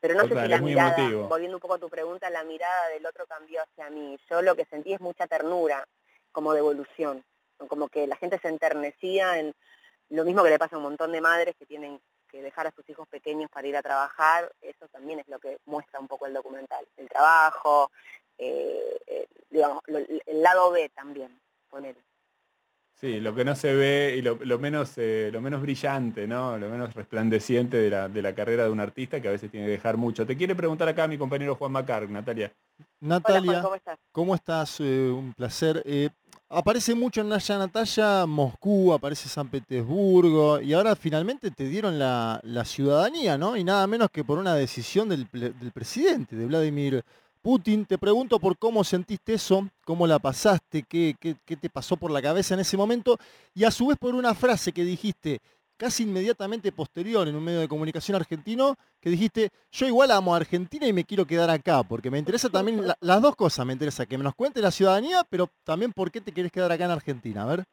Pero 0.01 0.15
no 0.15 0.29
sé 0.29 0.39
si 0.39 0.49
la 0.49 0.61
mirada, 0.61 0.95
volviendo 1.27 1.57
un 1.57 1.61
poco 1.61 1.75
a 1.75 1.79
tu 1.79 1.89
pregunta, 1.89 2.29
la 2.29 2.45
mirada 2.45 2.89
del 2.89 3.07
otro 3.07 3.27
cambió 3.27 3.63
hacia 3.63 3.89
mí. 3.89 4.19
Yo 4.29 4.43
lo 4.43 4.55
que 4.55 4.67
sentí 4.67 4.93
es 4.93 5.01
mucha 5.01 5.27
ternura, 5.27 5.89
como 6.31 6.53
devolución, 6.53 7.25
como 7.69 7.89
que 7.89 8.07
la 8.07 8.17
gente 8.17 8.39
se 8.39 8.49
enternecía 8.49 9.39
en 9.39 9.55
lo 10.11 10.25
mismo 10.25 10.43
que 10.43 10.51
le 10.51 10.59
pasa 10.59 10.77
a 10.77 10.79
un 10.79 10.85
montón 10.85 11.13
de 11.13 11.23
madres 11.23 11.57
que 11.59 11.65
tienen 11.65 11.99
que 12.29 12.43
dejar 12.43 12.67
a 12.67 12.73
sus 12.73 12.89
hijos 12.89 13.09
pequeños 13.09 13.51
para 13.51 13.67
ir 13.67 13.77
a 13.77 13.83
trabajar, 13.83 14.53
eso 14.61 14.87
también 14.89 15.21
es 15.21 15.29
lo 15.29 15.39
que 15.39 15.59
muestra 15.65 16.01
un 16.01 16.09
poco 16.09 16.27
el 16.27 16.35
documental. 16.35 16.87
El 16.97 17.09
trabajo, 17.09 17.91
eh, 18.39 18.99
eh, 19.07 19.27
digamos, 19.51 19.83
el 19.87 20.43
lado 20.43 20.71
B 20.71 20.91
también, 20.95 21.39
poner. 21.69 21.97
Sí, 22.95 23.21
lo 23.21 23.35
que 23.35 23.45
no 23.45 23.55
se 23.55 23.75
ve 23.75 24.15
y 24.17 24.23
lo, 24.23 24.59
menos, 24.59 24.95
eh, 24.97 25.29
lo 25.31 25.43
menos 25.43 25.61
brillante, 25.61 26.27
¿no? 26.27 26.57
Lo 26.57 26.71
menos 26.71 26.95
resplandeciente 26.95 27.77
de 27.77 27.91
la, 27.91 28.09
de 28.09 28.23
la, 28.23 28.35
carrera 28.35 28.65
de 28.65 28.71
un 28.71 28.81
artista 28.81 29.21
que 29.21 29.29
a 29.29 29.33
veces 29.33 29.51
tiene 29.51 29.67
que 29.67 29.73
dejar 29.73 29.99
mucho. 29.99 30.25
Te 30.25 30.35
quiere 30.35 30.55
preguntar 30.55 30.89
acá 30.89 31.07
mi 31.07 31.19
compañero 31.19 31.57
Juan 31.57 31.73
Macar, 31.73 32.09
Natalia. 32.09 32.51
Natalia, 33.01 33.61
¿cómo 33.61 33.75
estás? 33.75 33.99
¿Cómo 34.13 34.35
estás? 34.35 34.81
un 34.81 35.35
placer. 35.37 35.83
Aparece 36.49 36.95
mucho 36.95 37.23
en 37.23 37.29
Naya 37.29 37.59
Natalia 37.59 38.25
Moscú, 38.25 38.93
aparece 38.93 39.29
San 39.29 39.49
Petersburgo 39.49 40.61
y 40.61 40.75
ahora 40.75 40.95
finalmente 40.95 41.51
te 41.51 41.65
dieron 41.65 41.99
la, 41.99 42.41
ciudadanía, 42.65 43.37
¿no? 43.37 43.57
Y 43.57 43.65
nada 43.65 43.85
menos 43.89 44.11
que 44.13 44.23
por 44.23 44.39
una 44.39 44.55
decisión 44.55 45.09
del, 45.09 45.27
presidente, 45.75 46.37
de 46.37 46.47
Vladimir 46.47 47.05
Putin. 47.47 47.87
Te 47.87 47.97
pregunto 47.97 48.41
por 48.41 48.59
cómo 48.59 48.83
sentiste 48.83 49.35
eso, 49.35 49.69
cómo 49.85 50.05
la 50.09 50.19
pasaste, 50.19 50.83
qué, 50.83 51.15
qué, 51.21 51.37
qué 51.45 51.57
te 51.57 51.71
pasó 51.71 51.97
por 51.97 52.11
la 52.11 52.21
cabeza 52.21 52.55
en 52.55 52.61
ese 52.61 52.77
momento 52.77 53.19
y 53.55 53.63
a 53.63 53.71
su 53.71 53.87
vez 53.87 53.97
por 53.97 54.17
una 54.17 54.35
frase 54.35 54.73
que 54.73 54.83
dijiste, 54.83 55.39
casi 55.77 56.03
inmediatamente 56.03 56.73
posterior 56.73 57.29
en 57.29 57.37
un 57.37 57.45
medio 57.45 57.61
de 57.61 57.69
comunicación 57.69 58.17
argentino 58.17 58.75
que 59.01 59.11
dijiste, 59.11 59.51
yo 59.71 59.87
igual 59.87 60.11
amo 60.11 60.35
a 60.35 60.39
Argentina 60.39 60.89
y 60.89 60.93
me 60.93 61.05
quiero 61.05 61.25
quedar 61.25 61.49
acá, 61.49 61.85
porque 61.85 62.11
me 62.11 62.19
interesa 62.19 62.49
también 62.49 62.85
las 62.99 63.23
dos 63.23 63.37
cosas, 63.37 63.65
me 63.65 63.75
interesa 63.75 64.07
que 64.07 64.19
me 64.19 64.25
nos 64.25 64.35
cuente 64.35 64.61
la 64.61 64.73
ciudadanía, 64.73 65.23
pero 65.31 65.49
también 65.63 65.93
por 65.93 66.11
qué 66.11 66.21
te 66.21 66.33
quieres 66.33 66.51
quedar 66.51 66.73
acá 66.73 66.87
en 66.87 66.91
Argentina, 66.91 67.45
a 67.45 67.47
ver. 67.47 67.65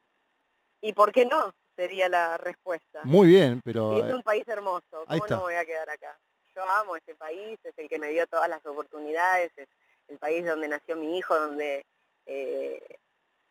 ¿Y 0.81 0.93
por 0.93 1.11
qué 1.11 1.25
no? 1.25 1.51
Sería 1.75 2.07
la 2.09 2.37
respuesta. 2.37 2.99
Muy 3.05 3.27
bien, 3.27 3.59
pero... 3.63 4.05
es 4.05 4.13
un 4.13 4.21
país 4.21 4.47
hermoso, 4.47 5.03
¿cómo 5.07 5.25
no 5.27 5.41
voy 5.41 5.55
a 5.55 5.65
quedar 5.65 5.89
acá? 5.89 6.15
Yo 6.55 6.63
amo 6.63 6.95
este 6.95 7.15
país, 7.15 7.59
es 7.63 7.73
el 7.77 7.89
que 7.89 7.99
me 7.99 8.09
dio 8.09 8.27
todas 8.27 8.49
las 8.49 8.65
oportunidades, 8.65 9.51
es 9.57 9.67
el 10.07 10.17
país 10.17 10.45
donde 10.45 10.67
nació 10.67 10.95
mi 10.95 11.17
hijo, 11.17 11.37
donde... 11.37 11.85
Eh, 12.25 12.81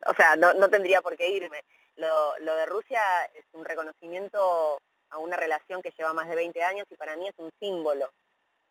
o 0.05 0.13
sea, 0.13 0.35
no, 0.35 0.53
no 0.53 0.69
tendría 0.69 1.01
por 1.01 1.15
qué 1.15 1.29
irme. 1.29 1.63
Lo, 1.95 2.55
de 2.55 2.65
Rusia 2.65 3.01
es 3.35 3.45
un 3.53 3.63
reconocimiento 3.65 4.79
a 5.09 5.17
una 5.19 5.37
relación 5.37 5.81
que 5.81 5.93
lleva 5.97 6.13
más 6.13 6.27
de 6.27 6.35
20 6.35 6.63
años 6.63 6.87
y 6.89 6.95
para 6.95 7.15
mí 7.15 7.27
es 7.27 7.35
un 7.37 7.51
símbolo. 7.59 8.11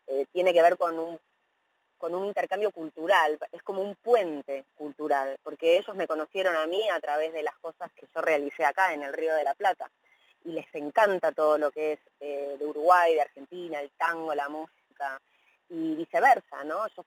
Eh, 0.07 0.25
tiene 0.31 0.53
que 0.53 0.61
ver 0.61 0.77
con 0.77 0.99
un, 0.99 1.19
con 1.97 2.13
un 2.13 2.25
intercambio 2.25 2.71
cultural, 2.71 3.39
es 3.51 3.63
como 3.63 3.81
un 3.81 3.95
puente 3.95 4.65
cultural, 4.75 5.37
porque 5.41 5.77
ellos 5.77 5.95
me 5.95 6.05
conocieron 6.05 6.55
a 6.55 6.67
mí 6.67 6.89
a 6.89 6.99
través 6.99 7.31
de 7.31 7.43
las 7.43 7.57
cosas 7.59 7.91
que 7.93 8.07
yo 8.13 8.21
realicé 8.21 8.65
acá 8.65 8.93
en 8.93 9.03
el 9.03 9.13
Río 9.13 9.33
de 9.35 9.45
la 9.45 9.53
Plata. 9.53 9.89
Y 10.45 10.51
les 10.51 10.67
encanta 10.73 11.31
todo 11.31 11.57
lo 11.57 11.71
que 11.71 11.93
es 11.93 11.99
eh, 12.19 12.55
de 12.59 12.65
Uruguay, 12.65 13.13
de 13.13 13.21
Argentina, 13.21 13.79
el 13.79 13.91
tango, 13.91 14.33
la 14.35 14.49
música, 14.49 15.19
y 15.69 15.95
viceversa, 15.95 16.63
¿no? 16.63 16.87
Yo 16.89 17.03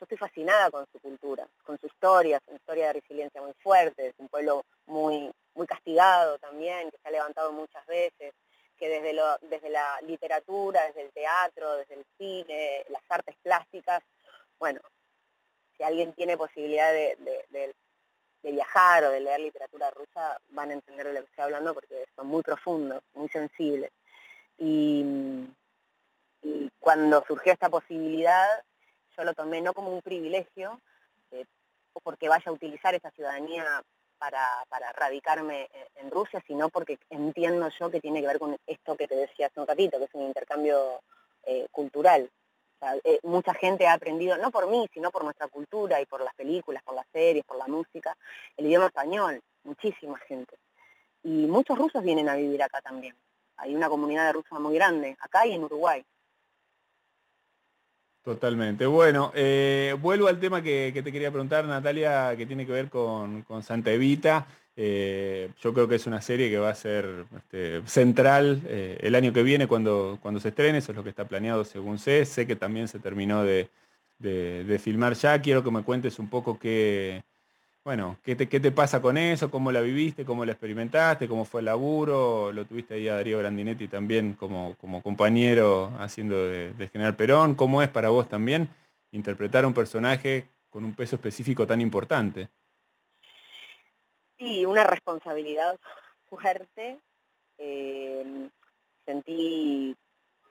yo 0.00 0.04
estoy 0.04 0.16
fascinada 0.16 0.70
con 0.70 0.86
su 0.90 0.98
cultura, 0.98 1.46
con 1.62 1.78
su 1.78 1.86
historia, 1.86 2.40
su 2.48 2.54
historia 2.54 2.86
de 2.86 2.94
resiliencia 2.94 3.42
muy 3.42 3.52
fuerte, 3.62 4.06
es 4.06 4.14
un 4.16 4.28
pueblo 4.28 4.64
muy, 4.86 5.30
muy 5.54 5.66
castigado 5.66 6.38
también, 6.38 6.90
que 6.90 6.96
se 6.96 7.08
ha 7.08 7.10
levantado 7.10 7.52
muchas 7.52 7.84
veces, 7.86 8.32
que 8.78 8.88
desde, 8.88 9.12
lo, 9.12 9.36
desde 9.42 9.68
la 9.68 10.00
literatura, 10.06 10.86
desde 10.86 11.02
el 11.02 11.12
teatro, 11.12 11.76
desde 11.76 11.96
el 11.96 12.06
cine, 12.16 12.86
las 12.88 13.02
artes 13.10 13.36
plásticas, 13.42 14.02
bueno, 14.58 14.80
si 15.76 15.82
alguien 15.82 16.14
tiene 16.14 16.38
posibilidad 16.38 16.90
de, 16.90 17.74
viajar 18.42 19.04
o 19.04 19.10
de 19.10 19.20
leer 19.20 19.40
literatura 19.40 19.90
rusa, 19.90 20.40
van 20.50 20.70
a 20.70 20.74
entender 20.74 21.06
de 21.06 21.14
lo 21.14 21.20
que 21.20 21.26
estoy 21.26 21.44
hablando 21.44 21.74
porque 21.74 22.06
son 22.16 22.26
muy 22.26 22.42
profundos, 22.42 23.02
muy 23.14 23.28
sensibles. 23.28 23.90
y 24.58 25.46
cuando 26.78 27.22
surgió 27.26 27.52
esta 27.52 27.68
posibilidad, 27.68 28.48
yo 29.16 29.24
lo 29.24 29.34
tomé 29.34 29.60
no 29.60 29.74
como 29.74 29.92
un 29.92 30.02
privilegio, 30.02 30.80
eh, 31.30 31.44
porque 32.02 32.28
vaya 32.28 32.44
a 32.46 32.52
utilizar 32.52 32.94
esa 32.94 33.10
ciudadanía 33.10 33.82
para, 34.18 34.44
para 34.68 34.92
radicarme 34.92 35.68
en, 35.96 36.10
Rusia, 36.10 36.42
sino 36.46 36.68
porque 36.68 36.98
entiendo 37.10 37.68
yo 37.78 37.90
que 37.90 38.00
tiene 38.00 38.20
que 38.20 38.26
ver 38.26 38.38
con 38.38 38.56
esto 38.66 38.96
que 38.96 39.08
te 39.08 39.16
decía 39.16 39.46
hace 39.46 39.60
un 39.60 39.66
ratito, 39.66 39.98
que 39.98 40.04
es 40.04 40.14
un 40.14 40.22
intercambio 40.22 41.00
eh, 41.44 41.66
cultural. 41.70 42.30
Eh, 43.04 43.20
mucha 43.22 43.52
gente 43.54 43.86
ha 43.86 43.92
aprendido, 43.92 44.38
no 44.38 44.50
por 44.50 44.68
mí, 44.68 44.88
sino 44.92 45.10
por 45.10 45.24
nuestra 45.24 45.48
cultura 45.48 46.00
y 46.00 46.06
por 46.06 46.22
las 46.22 46.34
películas, 46.34 46.82
por 46.82 46.94
las 46.94 47.06
series, 47.12 47.44
por 47.44 47.58
la 47.58 47.66
música, 47.66 48.16
el 48.56 48.66
idioma 48.66 48.86
español, 48.86 49.40
muchísima 49.64 50.18
gente. 50.18 50.56
Y 51.22 51.46
muchos 51.46 51.76
rusos 51.76 52.02
vienen 52.02 52.28
a 52.28 52.36
vivir 52.36 52.62
acá 52.62 52.80
también. 52.80 53.14
Hay 53.56 53.74
una 53.74 53.90
comunidad 53.90 54.26
de 54.26 54.32
rusos 54.32 54.58
muy 54.58 54.74
grande, 54.74 55.16
acá 55.20 55.46
y 55.46 55.52
en 55.52 55.64
Uruguay. 55.64 56.02
Totalmente. 58.22 58.86
Bueno, 58.86 59.32
eh, 59.34 59.96
vuelvo 60.00 60.28
al 60.28 60.38
tema 60.38 60.62
que, 60.62 60.92
te 60.92 61.12
quería 61.12 61.30
preguntar, 61.30 61.64
Natalia, 61.64 62.34
que 62.36 62.46
tiene 62.46 62.66
que 62.66 62.72
ver 62.72 62.88
con, 62.88 63.44
Santa 63.62 63.90
Evita. 63.90 64.46
Eh, 64.82 65.50
yo 65.60 65.74
creo 65.74 65.88
que 65.88 65.96
es 65.96 66.06
una 66.06 66.22
serie 66.22 66.48
que 66.48 66.58
va 66.58 66.70
a 66.70 66.74
ser 66.74 67.26
este, 67.36 67.82
central 67.86 68.62
eh, 68.64 68.98
el 69.02 69.14
año 69.14 69.32
que 69.32 69.42
viene 69.42 69.66
cuando, 69.66 70.18
cuando 70.22 70.40
se 70.40 70.48
estrene, 70.48 70.78
eso 70.78 70.92
es 70.92 70.96
lo 70.96 71.04
que 71.04 71.10
está 71.10 71.26
planeado 71.26 71.64
según 71.64 71.98
sé. 71.98 72.24
Sé 72.24 72.46
que 72.46 72.56
también 72.56 72.88
se 72.88 72.98
terminó 72.98 73.44
de, 73.44 73.68
de 74.18 74.78
filmar 74.78 75.14
ya. 75.14 75.40
Quiero 75.42 75.62
que 75.62 75.70
me 75.70 75.82
cuentes 75.82 76.18
un 76.18 76.28
poco 76.28 76.58
qué, 76.58 77.22
bueno, 77.82 78.18
¿qué 78.22 78.36
te, 78.36 78.46
¿qué 78.46 78.60
te 78.60 78.72
pasa 78.72 79.00
con 79.00 79.16
eso? 79.16 79.50
¿Cómo 79.50 79.72
la 79.72 79.80
viviste? 79.80 80.24
¿Cómo 80.26 80.44
la 80.44 80.52
experimentaste? 80.52 81.26
¿Cómo 81.26 81.46
fue 81.46 81.62
el 81.62 81.64
laburo? 81.64 82.52
¿Lo 82.52 82.66
tuviste 82.66 82.94
ahí 82.94 83.08
a 83.08 83.14
Darío 83.14 83.38
Grandinetti 83.38 83.88
también 83.88 84.34
como, 84.34 84.74
como 84.76 85.02
compañero 85.02 85.90
haciendo 85.98 86.46
de, 86.46 86.88
General 86.92 87.16
Perón? 87.16 87.54
¿Cómo 87.54 87.80
es 87.82 87.88
para 87.88 88.10
vos 88.10 88.28
también 88.28 88.68
interpretar 89.12 89.64
a 89.64 89.66
un 89.66 89.72
personaje 89.72 90.46
con 90.68 90.84
un 90.84 90.92
peso 90.92 91.16
específico 91.16 91.66
tan 91.66 91.80
importante? 91.80 92.48
Sí, 94.40 94.64
una 94.64 94.84
responsabilidad 94.84 95.78
fuerte. 96.30 96.98
Eh, 97.58 98.48
sentí 99.04 99.94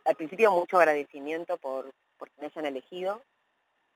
al 0.05 0.15
principio 0.15 0.51
mucho 0.51 0.77
agradecimiento 0.77 1.57
por, 1.57 1.91
por 2.17 2.29
que 2.29 2.39
me 2.39 2.47
hayan 2.47 2.67
elegido, 2.67 3.23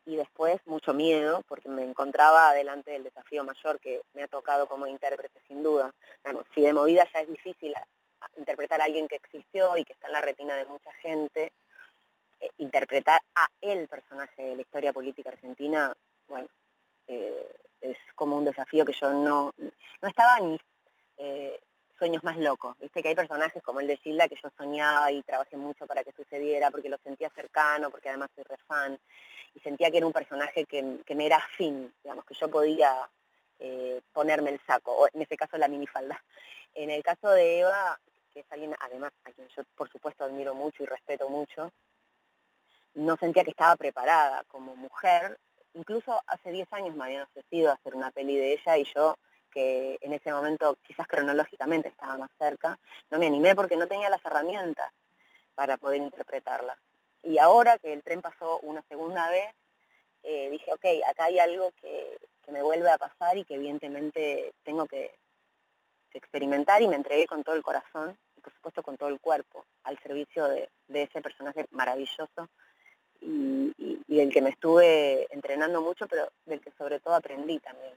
y 0.06 0.16
después 0.16 0.60
mucho 0.66 0.94
miedo 0.94 1.44
porque 1.48 1.70
me 1.70 1.84
encontraba 1.84 2.54
delante 2.54 2.92
del 2.92 3.04
desafío 3.04 3.44
mayor 3.44 3.80
que 3.80 4.02
me 4.14 4.24
ha 4.24 4.28
tocado 4.28 4.68
como 4.68 4.88
intérprete 4.88 5.40
sin 5.48 5.64
duda. 5.64 5.94
si 6.54 6.62
de 6.62 6.74
movida 6.74 7.08
ya 7.14 7.22
es 7.22 7.30
difícil 7.30 7.74
interpretar 8.38 8.82
a 8.82 8.86
alguien 8.86 9.08
que 9.08 9.18
existió 9.18 9.78
y 9.78 9.86
que 9.86 9.94
está 9.94 10.08
en 10.08 10.14
la 10.14 10.22
retina 10.22 10.56
de 10.56 10.66
mucha 10.66 10.92
gente, 10.94 11.54
eh, 12.40 12.50
interpretar 12.58 13.22
a 13.36 13.48
el 13.62 13.88
personaje 13.88 14.42
de 14.42 14.56
la 14.56 14.62
historia 14.62 14.92
política 14.92 15.30
argentina, 15.30 15.94
bueno, 16.28 16.48
eh, 17.08 17.48
es 17.84 17.98
como 18.16 18.38
un 18.38 18.46
desafío 18.46 18.86
que 18.86 18.94
yo 18.94 19.12
no, 19.12 19.54
no 19.58 20.08
estaba 20.08 20.40
ni 20.40 20.58
eh, 21.18 21.60
sueños 21.98 22.24
más 22.24 22.38
locos. 22.38 22.78
Viste 22.80 23.02
que 23.02 23.10
hay 23.10 23.16
personajes 23.16 23.62
como 23.62 23.80
el 23.80 23.88
de 23.88 23.98
Gilda 23.98 24.28
que 24.28 24.38
yo 24.42 24.50
soñaba 24.58 25.12
y 25.12 25.22
trabajé 25.24 25.58
mucho 25.58 25.86
para 25.86 26.04
que 26.04 26.12
sucediera, 26.13 26.72
porque 26.72 26.90
lo 26.90 26.98
sentía 26.98 27.30
cercano, 27.30 27.92
porque 27.92 28.10
además 28.10 28.30
soy 28.36 28.44
re 28.44 28.58
fan 28.68 29.00
y 29.54 29.60
sentía 29.60 29.92
que 29.92 29.98
era 29.98 30.08
un 30.08 30.13
personaje 30.13 30.66
que, 30.66 30.82
me 30.82 31.25
era 31.25 31.38
afín, 31.38 31.94
digamos, 32.04 32.25
que 32.25 32.34
yo 32.34 32.50
podía 32.50 33.08
eh, 33.60 34.02
ponerme 34.12 34.50
el 34.50 34.60
saco, 34.66 34.92
o 34.92 35.08
en 35.13 35.22
ese 35.22 35.38
caso 35.38 35.58
la 35.58 35.68
minifalda. 35.68 36.22
En 36.75 36.90
el 36.90 37.04
caso 37.04 37.30
de 37.30 37.60
Eva, 37.60 38.00
que 38.34 38.40
es 38.40 38.46
alguien 38.50 38.75
además 38.80 39.12
a 39.25 39.32
quien 39.32 39.48
yo 39.50 39.62
por 39.75 39.92
supuesto 39.92 40.24
admiro 40.24 40.56
mucho 40.56 40.82
y 40.82 40.88
respeto 40.88 41.30
mucho, 41.30 41.72
no 42.96 43.16
sentía 43.18 43.44
que 43.44 43.52
estaba 43.52 43.75
preparada 43.75 44.44
como 44.48 44.75
mujer. 44.75 45.38
Incluso 45.74 46.22
hace 46.27 46.51
10 46.51 46.72
años 46.74 46.96
me 46.96 47.06
habían 47.06 47.24
ofrecido 47.24 47.72
hacer 47.72 47.96
una 47.96 48.12
peli 48.12 48.38
de 48.38 48.53
ella 48.53 48.77
y 48.77 48.86
yo, 48.94 49.18
que 49.51 49.98
en 50.01 50.13
ese 50.13 50.32
momento 50.32 50.77
quizás 50.82 51.08
cronológicamente 51.08 51.89
estaba 51.89 52.18
más 52.18 52.31
cerca, 52.38 52.79
no 53.12 53.20
me 53.20 53.27
animé 53.27 53.55
porque 53.55 53.77
no 53.77 53.88
tenía 53.88 54.09
las 54.09 54.24
herramientas 54.25 54.92
para 55.55 55.77
poder 55.77 56.01
interpretarla. 56.01 56.77
Y 57.24 57.38
ahora 57.38 57.77
que 57.77 57.94
el 57.94 58.03
tren 58.03 58.22
pasó 58.22 58.59
una 58.59 58.81
segunda 58.90 59.29
vez, 59.29 59.53
eh, 60.24 60.50
dije, 60.50 60.72
ok, 60.74 60.86
acá 61.09 61.25
hay 61.25 61.40
algo 61.40 61.72
que, 61.81 62.18
me 62.51 62.62
vuelve 62.62 62.92
a 62.92 62.98
pasar 63.00 63.36
y 63.38 63.46
que 63.46 63.55
evidentemente 63.55 64.53
tengo 64.64 64.86
que, 64.86 65.16
experimentar 66.16 66.79
y 66.79 66.88
me 66.88 66.96
entregué 66.96 67.25
con 67.25 67.44
todo 67.44 67.55
el 67.55 67.64
corazón 67.64 68.16
y 68.38 68.42
por 68.42 68.53
supuesto 68.53 68.83
con 68.83 68.98
todo 68.98 69.09
el 69.09 69.20
cuerpo 69.20 69.66
al 69.83 69.98
servicio 69.98 70.48
de, 70.48 70.70
ese 70.90 71.24
personaje 71.24 71.66
maravilloso 71.72 72.50
y, 73.20 73.73
y, 74.14 74.18
del 74.18 74.32
que 74.32 74.42
me 74.42 74.50
estuve 74.50 75.28
entrenando 75.34 75.82
mucho, 75.82 76.08
pero 76.08 76.32
del 76.46 76.60
que 76.60 76.72
sobre 76.78 77.00
todo 77.00 77.16
aprendí 77.16 77.60
también. 77.60 77.94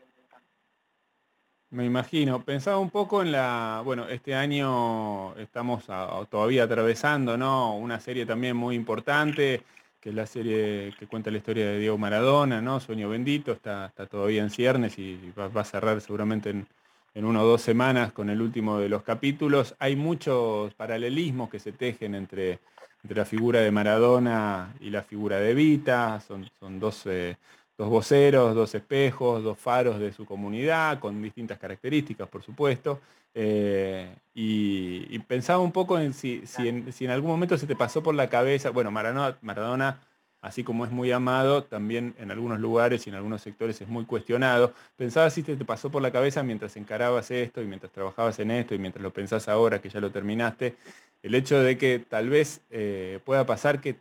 Me 1.70 1.84
imagino. 1.84 2.42
Pensaba 2.42 2.78
un 2.78 2.90
poco 2.90 3.22
en 3.22 3.32
la, 3.32 3.82
bueno, 3.84 4.08
este 4.08 4.34
año 4.34 5.36
estamos 5.36 5.84
todavía 6.30 6.64
atravesando, 6.64 7.36
¿no? 7.36 7.76
Una 7.76 8.00
serie 8.00 8.24
también 8.24 8.56
muy 8.56 8.76
importante, 8.76 9.62
que 10.00 10.10
es 10.10 10.14
la 10.14 10.26
serie 10.26 10.94
que 10.98 11.06
cuenta 11.06 11.30
la 11.30 11.38
historia 11.38 11.66
de 11.66 11.80
Diego 11.80 11.98
Maradona, 11.98 12.62
¿no? 12.62 12.78
Sueño 12.78 13.08
Bendito, 13.08 13.52
está, 13.52 13.92
todavía 14.08 14.42
en 14.42 14.50
ciernes 14.50 14.98
y 14.98 15.32
va, 15.38 15.50
a 15.60 15.64
cerrar 15.64 16.00
seguramente 16.00 16.50
en, 16.50 16.68
en 17.14 17.24
una 17.24 17.42
o 17.42 17.46
dos 17.46 17.62
semanas 17.62 18.12
con 18.12 18.30
el 18.30 18.40
último 18.40 18.78
de 18.78 18.88
los 18.88 19.02
capítulos. 19.02 19.74
Hay 19.80 19.96
muchos 19.96 20.72
paralelismos 20.74 21.50
que 21.50 21.58
se 21.58 21.72
tejen 21.72 22.14
entre, 22.14 22.60
entre 23.06 23.18
la 23.18 23.24
figura 23.24 23.60
de 23.60 23.70
Maradona 23.70 24.74
y 24.80 24.90
la 24.90 25.02
figura 25.02 25.38
de 25.38 25.54
Vita, 25.54 26.20
son, 26.20 26.50
son 26.58 26.80
dos... 26.80 27.06
Eh, 27.06 27.36
dos 27.78 27.90
voceros, 27.90 28.54
dos 28.54 28.74
espejos, 28.74 29.42
dos 29.42 29.58
faros 29.58 29.98
de 29.98 30.10
su 30.10 30.24
comunidad, 30.24 30.98
con 30.98 31.22
distintas 31.22 31.58
características, 31.58 32.26
por 32.26 32.42
supuesto. 32.42 33.00
Eh, 33.34 34.08
y, 34.34 35.18
pensaba 35.20 35.58
un 35.58 35.72
poco 35.72 35.98
en 35.98 36.14
si, 36.14 36.42
en 36.58 37.10
algún 37.10 37.30
momento 37.30 37.58
se 37.58 37.66
te 37.66 37.76
pasó 37.76 38.02
por 38.02 38.14
la 38.14 38.30
cabeza, 38.30 38.70
bueno, 38.70 38.90
Maradona, 38.90 39.36
Maradona, 39.42 40.00
así 40.40 40.64
como 40.64 40.84
es 40.84 40.90
muy 40.90 41.10
amado, 41.12 41.64
también 41.64 42.14
en 42.18 42.30
algunos 42.30 42.60
lugares 42.60 43.06
y 43.06 43.10
en 43.10 43.16
algunos 43.16 43.42
sectores 43.42 43.80
es 43.80 43.88
muy 43.88 44.04
cuestionado. 44.04 44.72
Pensaba 44.96 45.30
si 45.30 45.42
te, 45.42 45.56
te 45.56 45.64
pasó 45.64 45.90
por 45.90 46.02
la 46.02 46.12
cabeza 46.12 46.42
mientras 46.42 46.76
encarabas 46.76 47.30
esto 47.30 47.62
y 47.62 47.66
mientras 47.66 47.92
trabajabas 47.92 48.38
en 48.38 48.50
esto 48.50 48.74
y 48.74 48.78
mientras 48.78 49.02
lo 49.02 49.12
pensás 49.12 49.48
ahora 49.48 49.80
que 49.80 49.88
ya 49.88 50.00
lo 50.00 50.10
terminaste, 50.10 50.76
el 51.22 51.34
hecho 51.34 51.60
de 51.60 51.76
que 51.76 51.98
tal 51.98 52.28
vez 52.28 52.60
eh, 52.70 53.20
pueda 53.24 53.44
pasar 53.46 53.80
que 53.80 53.96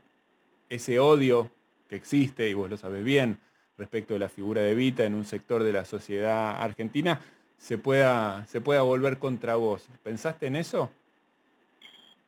ese 0.70 1.00
odio 1.00 1.50
que 1.90 1.96
existe, 1.96 2.50
y 2.50 2.54
vos 2.54 2.70
lo 2.70 2.78
sabes 2.78 3.04
bien, 3.04 3.40
respecto 3.78 4.14
de 4.14 4.20
la 4.20 4.30
figura 4.30 4.62
de 4.62 4.76
Vita 4.76 5.04
en 5.04 5.16
un 5.16 5.26
sector 5.26 5.64
de 5.64 5.74
la 5.74 5.86
sociedad 5.86 6.62
argentina 6.62 7.20
se 7.58 7.78
pueda, 7.78 8.46
se 8.48 8.62
pueda 8.62 8.82
volver 8.82 9.18
contra 9.18 9.56
vos. 9.56 9.88
¿Pensaste 10.04 10.48
en 10.48 10.56
eso? 10.56 10.92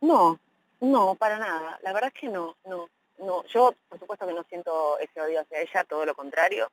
No, 0.02 0.40
no, 0.80 1.16
para 1.16 1.38
nada. 1.38 1.80
La 1.84 1.94
verdad 1.94 2.12
es 2.14 2.20
que 2.20 2.30
no, 2.30 2.56
no, 2.66 2.90
no. 3.18 3.44
Yo, 3.46 3.74
por 3.90 4.00
supuesto 4.00 4.28
que 4.28 4.34
no 4.34 4.44
siento 4.44 4.98
ese 5.00 5.22
odio 5.22 5.42
hacia 5.42 5.62
ella, 5.62 5.84
todo 5.84 6.06
lo 6.06 6.16
contrario. 6.16 6.72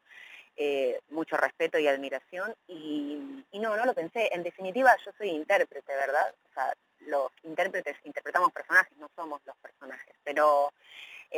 Eh, 0.57 1.01
mucho 1.09 1.37
respeto 1.37 1.81
y 1.81 1.89
admiración 1.89 2.55
y, 2.69 3.45
y, 3.51 3.59
no, 3.59 3.77
no 3.77 3.85
lo 3.85 3.93
pensé. 3.93 4.31
En 4.33 4.45
definitiva, 4.45 4.95
yo 5.05 5.11
soy 5.19 5.31
intérprete, 5.31 5.93
¿verdad? 5.97 6.33
O 6.49 6.55
sea, 6.55 6.73
los 7.01 7.33
intérpretes 7.43 7.97
interpretamos 8.05 8.53
personajes, 8.53 8.97
no 8.99 9.11
somos 9.17 9.41
los 9.45 9.57
personajes, 9.57 10.15
pero 10.23 10.73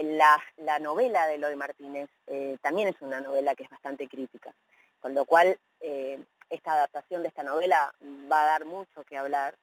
la, 0.03 0.43
la 0.59 0.79
novela 0.79 1.27
de 1.27 1.37
Eloy 1.37 1.57
Martínez 1.57 2.11
eh, 2.27 2.59
también 2.61 2.89
es 2.89 2.97
una 3.01 3.21
novela 3.21 3.55
que 3.55 3.65
es 3.65 3.71
bastante 3.71 4.09
crítica, 4.09 4.55
con 5.01 5.15
lo 5.15 5.25
cual 5.25 5.59
eh, 5.81 6.19
esta 6.51 6.75
adaptación 6.75 7.23
de 7.23 7.29
esta 7.29 7.43
novela 7.43 7.95
va 8.31 8.43
a 8.43 8.47
dar 8.47 8.65
mucho 8.65 9.05
que 9.05 9.17
hablar 9.17 9.55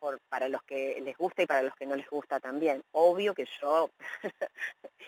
por, 0.00 0.18
para 0.28 0.48
los 0.48 0.62
que 0.64 1.00
les 1.02 1.16
gusta 1.16 1.42
y 1.42 1.46
para 1.46 1.62
los 1.62 1.74
que 1.76 1.86
no 1.86 1.94
les 1.94 2.08
gusta 2.08 2.40
también. 2.40 2.82
Obvio 2.92 3.34
que 3.34 3.46
yo 3.60 3.90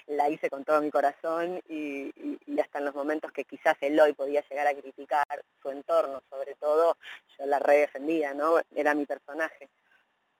la 0.06 0.28
hice 0.28 0.48
con 0.50 0.64
todo 0.64 0.80
mi 0.80 0.90
corazón 0.90 1.60
y, 1.68 2.12
hasta 2.60 2.78
en 2.78 2.84
los 2.84 2.94
momentos 2.94 3.32
que 3.32 3.44
quizás 3.44 3.76
Eloy 3.80 4.12
podía 4.12 4.44
llegar 4.48 4.68
a 4.68 4.74
criticar 4.74 5.26
su 5.60 5.70
entorno, 5.70 6.22
sobre 6.30 6.54
todo, 6.54 6.96
yo 7.36 7.46
la 7.46 7.58
redefendía, 7.58 8.34
¿no? 8.34 8.60
Era 8.74 8.94
mi 8.94 9.06
personaje 9.06 9.68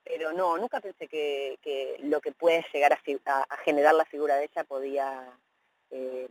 pero 0.05 0.33
no, 0.33 0.57
nunca 0.57 0.81
pensé 0.81 1.07
que, 1.07 1.97
lo 2.03 2.19
que 2.19 2.33
puede 2.33 2.65
llegar 2.73 2.91
a, 2.91 3.57
generar 3.63 3.95
la 3.95 4.03
figura 4.03 4.35
de 4.35 4.45
ella 4.45 4.65
podía 4.65 5.39
eh, 5.91 6.27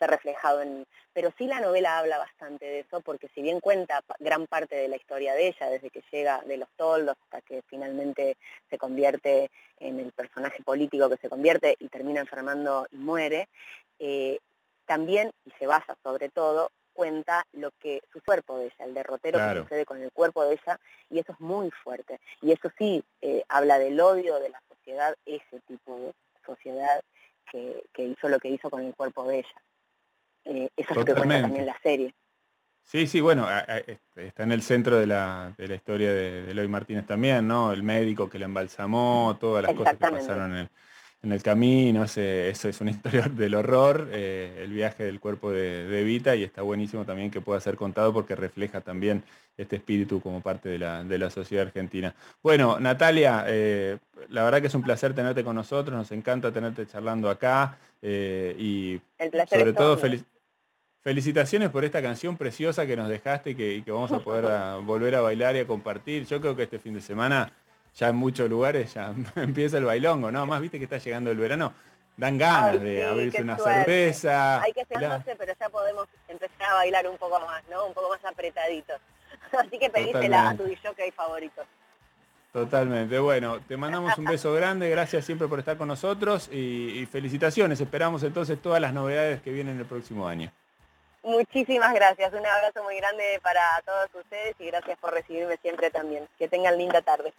ser 0.00 0.10
reflejado 0.10 0.62
en 0.62 0.80
mí. 0.80 0.86
Pero 1.12 1.32
sí 1.38 1.46
la 1.46 1.60
novela 1.60 1.98
habla 1.98 2.18
bastante 2.18 2.64
de 2.64 2.80
eso, 2.80 3.00
porque 3.00 3.28
si 3.34 3.42
bien 3.42 3.60
cuenta 3.60 4.02
gran 4.18 4.48
parte 4.48 4.74
de 4.74 4.88
la 4.88 4.96
historia 4.96 5.34
de 5.34 5.48
ella, 5.48 5.70
desde 5.70 5.90
que 5.90 6.02
llega 6.10 6.42
de 6.46 6.56
los 6.56 6.68
toldos 6.76 7.16
hasta 7.22 7.40
que 7.42 7.62
finalmente 7.68 8.36
se 8.68 8.78
convierte 8.78 9.50
en 9.78 10.00
el 10.00 10.10
personaje 10.12 10.62
político 10.64 11.08
que 11.08 11.18
se 11.18 11.28
convierte 11.28 11.76
y 11.78 11.88
termina 11.88 12.20
enfermando 12.20 12.88
y 12.90 12.96
muere, 12.96 13.48
eh, 14.00 14.40
también, 14.86 15.30
y 15.44 15.52
se 15.52 15.68
basa 15.68 15.96
sobre 16.02 16.30
todo, 16.30 16.72
cuenta 16.92 17.46
lo 17.52 17.70
que 17.80 18.02
su 18.12 18.20
cuerpo 18.22 18.58
de 18.58 18.66
ella, 18.66 18.84
el 18.84 18.94
derrotero 18.94 19.38
que 19.38 19.60
sucede 19.60 19.86
con 19.86 20.02
el 20.02 20.10
cuerpo 20.10 20.44
de 20.44 20.54
ella, 20.54 20.80
y 21.08 21.20
eso 21.20 21.32
es 21.32 21.40
muy 21.40 21.70
fuerte. 21.70 22.20
Y 22.42 22.52
eso 22.52 22.70
sí 22.76 23.04
eh, 23.20 23.44
habla 23.48 23.78
del 23.78 24.00
odio 24.00 24.40
de 24.40 24.48
la 24.48 24.60
sociedad, 24.68 25.14
ese 25.24 25.60
tipo 25.68 25.96
de 25.96 26.12
sociedad 26.44 27.02
que, 27.50 28.04
hizo 28.04 28.28
lo 28.28 28.38
que 28.38 28.48
hizo 28.48 28.70
con 28.70 28.82
el 28.82 28.94
cuerpo 28.94 29.24
de 29.24 29.38
ella. 29.38 29.62
Eh, 30.44 30.68
eso 30.76 30.90
es 30.90 30.96
lo 30.96 31.04
que 31.04 31.14
cuenta 31.14 31.42
también 31.42 31.66
la 31.66 31.78
serie. 31.82 32.14
Sí, 32.82 33.06
sí, 33.06 33.20
bueno, 33.20 33.46
este, 33.86 34.26
está 34.26 34.42
en 34.42 34.52
el 34.52 34.62
centro 34.62 34.98
de 34.98 35.06
la, 35.06 35.54
de 35.56 35.68
la 35.68 35.74
historia 35.76 36.12
de, 36.12 36.50
Eloy 36.50 36.66
Martínez 36.66 37.06
también, 37.06 37.46
¿no? 37.46 37.72
El 37.72 37.84
médico 37.84 38.28
que 38.28 38.38
le 38.38 38.46
embalsamó, 38.46 39.36
todas 39.38 39.62
las 39.62 39.74
cosas 39.74 39.92
que 39.92 40.10
pasaron 40.10 40.56
en 40.56 40.70
en 41.22 41.32
el 41.32 41.42
camino, 41.42 42.04
eso 42.04 42.20
es 42.20 42.80
una 42.80 42.90
historia 42.90 43.22
del 43.28 43.54
horror, 43.54 44.08
eh, 44.12 44.62
el 44.64 44.72
viaje 44.72 45.04
del 45.04 45.20
cuerpo 45.20 45.50
de, 45.50 45.86
de, 45.86 46.04
Vita 46.04 46.34
y 46.34 46.44
está 46.44 46.62
buenísimo 46.62 47.04
también 47.04 47.30
que 47.30 47.40
pueda 47.40 47.60
ser 47.60 47.76
contado 47.76 48.12
porque 48.12 48.34
refleja 48.34 48.80
también 48.80 49.22
este 49.56 49.76
espíritu 49.76 50.20
como 50.20 50.40
parte 50.40 50.68
de 50.70 50.78
la, 50.78 51.30
sociedad 51.30 51.66
argentina. 51.66 52.14
Bueno, 52.42 52.80
Natalia, 52.80 53.44
eh, 53.46 53.98
la 54.30 54.44
verdad 54.44 54.60
que 54.60 54.68
es 54.68 54.74
un 54.74 54.82
placer 54.82 55.14
tenerte 55.14 55.44
con 55.44 55.54
nosotros, 55.54 55.96
nos 55.96 56.10
encanta 56.12 56.50
tenerte 56.50 56.86
charlando 56.86 57.28
acá 57.28 57.76
eh, 58.00 58.56
y 58.58 59.00
sobre 59.48 59.74
todo 59.74 59.98
felicitaciones 61.02 61.68
por 61.68 61.84
esta 61.84 62.00
canción 62.00 62.36
preciosa 62.38 62.86
que 62.86 62.96
nos 62.96 63.08
dejaste 63.08 63.50
y 63.50 63.82
que, 63.82 63.92
vamos 63.92 64.12
a 64.12 64.18
poder 64.24 64.80
volver 64.82 65.14
a 65.16 65.20
bailar 65.20 65.56
y 65.56 65.60
a 65.60 65.66
compartir. 65.66 66.24
Yo 66.26 66.40
creo 66.40 66.56
que 66.56 66.62
este 66.62 66.78
fin 66.78 66.94
de 66.94 67.02
semana 67.02 67.52
ya 67.94 68.08
en 68.08 68.16
muchos 68.16 68.48
lugares 68.48 68.94
ya 68.94 69.14
empieza 69.36 69.78
el 69.78 69.84
bailongo, 69.84 70.30
¿no? 70.30 70.46
Más 70.46 70.60
viste 70.60 70.78
que 70.78 70.84
está 70.84 70.98
llegando 70.98 71.30
el 71.30 71.38
verano. 71.38 71.72
Dan 72.16 72.36
ganas 72.36 72.80
de 72.80 73.04
abrirse 73.04 73.40
una 73.42 73.56
cerveza. 73.56 74.60
Hay 74.60 74.72
que 74.72 74.82
esperarse, 74.82 75.34
pero 75.36 75.54
ya 75.58 75.68
podemos 75.70 76.06
empezar 76.28 76.70
a 76.70 76.74
bailar 76.74 77.08
un 77.08 77.16
poco 77.16 77.40
más, 77.40 77.62
¿no? 77.70 77.86
Un 77.86 77.94
poco 77.94 78.10
más 78.10 78.22
apretaditos. 78.24 79.00
Así 79.58 79.78
que 79.78 79.88
pedísela 79.88 80.50
a 80.50 80.56
tu 80.56 80.64
hay 80.64 81.10
favorito. 81.12 81.62
Totalmente. 82.52 83.18
Bueno, 83.20 83.60
te 83.60 83.76
mandamos 83.76 84.18
un 84.18 84.24
beso 84.24 84.52
grande, 84.52 84.90
gracias 84.90 85.24
siempre 85.24 85.46
por 85.46 85.60
estar 85.60 85.76
con 85.76 85.86
nosotros 85.86 86.48
y, 86.52 87.06
felicitaciones. 87.06 87.80
Esperamos 87.80 88.22
entonces 88.24 88.60
todas 88.60 88.80
las 88.80 88.92
novedades 88.92 89.40
que 89.40 89.52
vienen 89.52 89.78
el 89.78 89.86
próximo 89.86 90.26
año. 90.26 90.50
Muchísimas 91.22 91.94
gracias, 91.94 92.32
un 92.32 92.44
abrazo 92.44 92.82
muy 92.82 92.96
grande 92.96 93.38
para 93.42 93.60
todos 93.84 94.08
ustedes 94.14 94.56
y 94.58 94.66
gracias 94.66 94.98
por 94.98 95.12
recibirme 95.12 95.58
siempre 95.58 95.90
también. 95.90 96.26
Que 96.38 96.48
tengan 96.48 96.76
linda 96.76 97.02
tarde. 97.02 97.32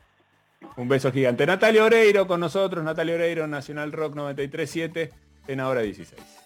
Un 0.75 0.87
beso 0.87 1.11
gigante. 1.11 1.45
Natalia 1.45 1.83
Oreiro 1.83 2.27
con 2.27 2.39
nosotros, 2.39 2.83
Natalia 2.83 3.15
Oreiro, 3.15 3.47
Nacional 3.47 3.91
Rock 3.91 4.15
937 4.15 5.11
en 5.47 5.59
ahora 5.59 5.81
16. 5.81 6.40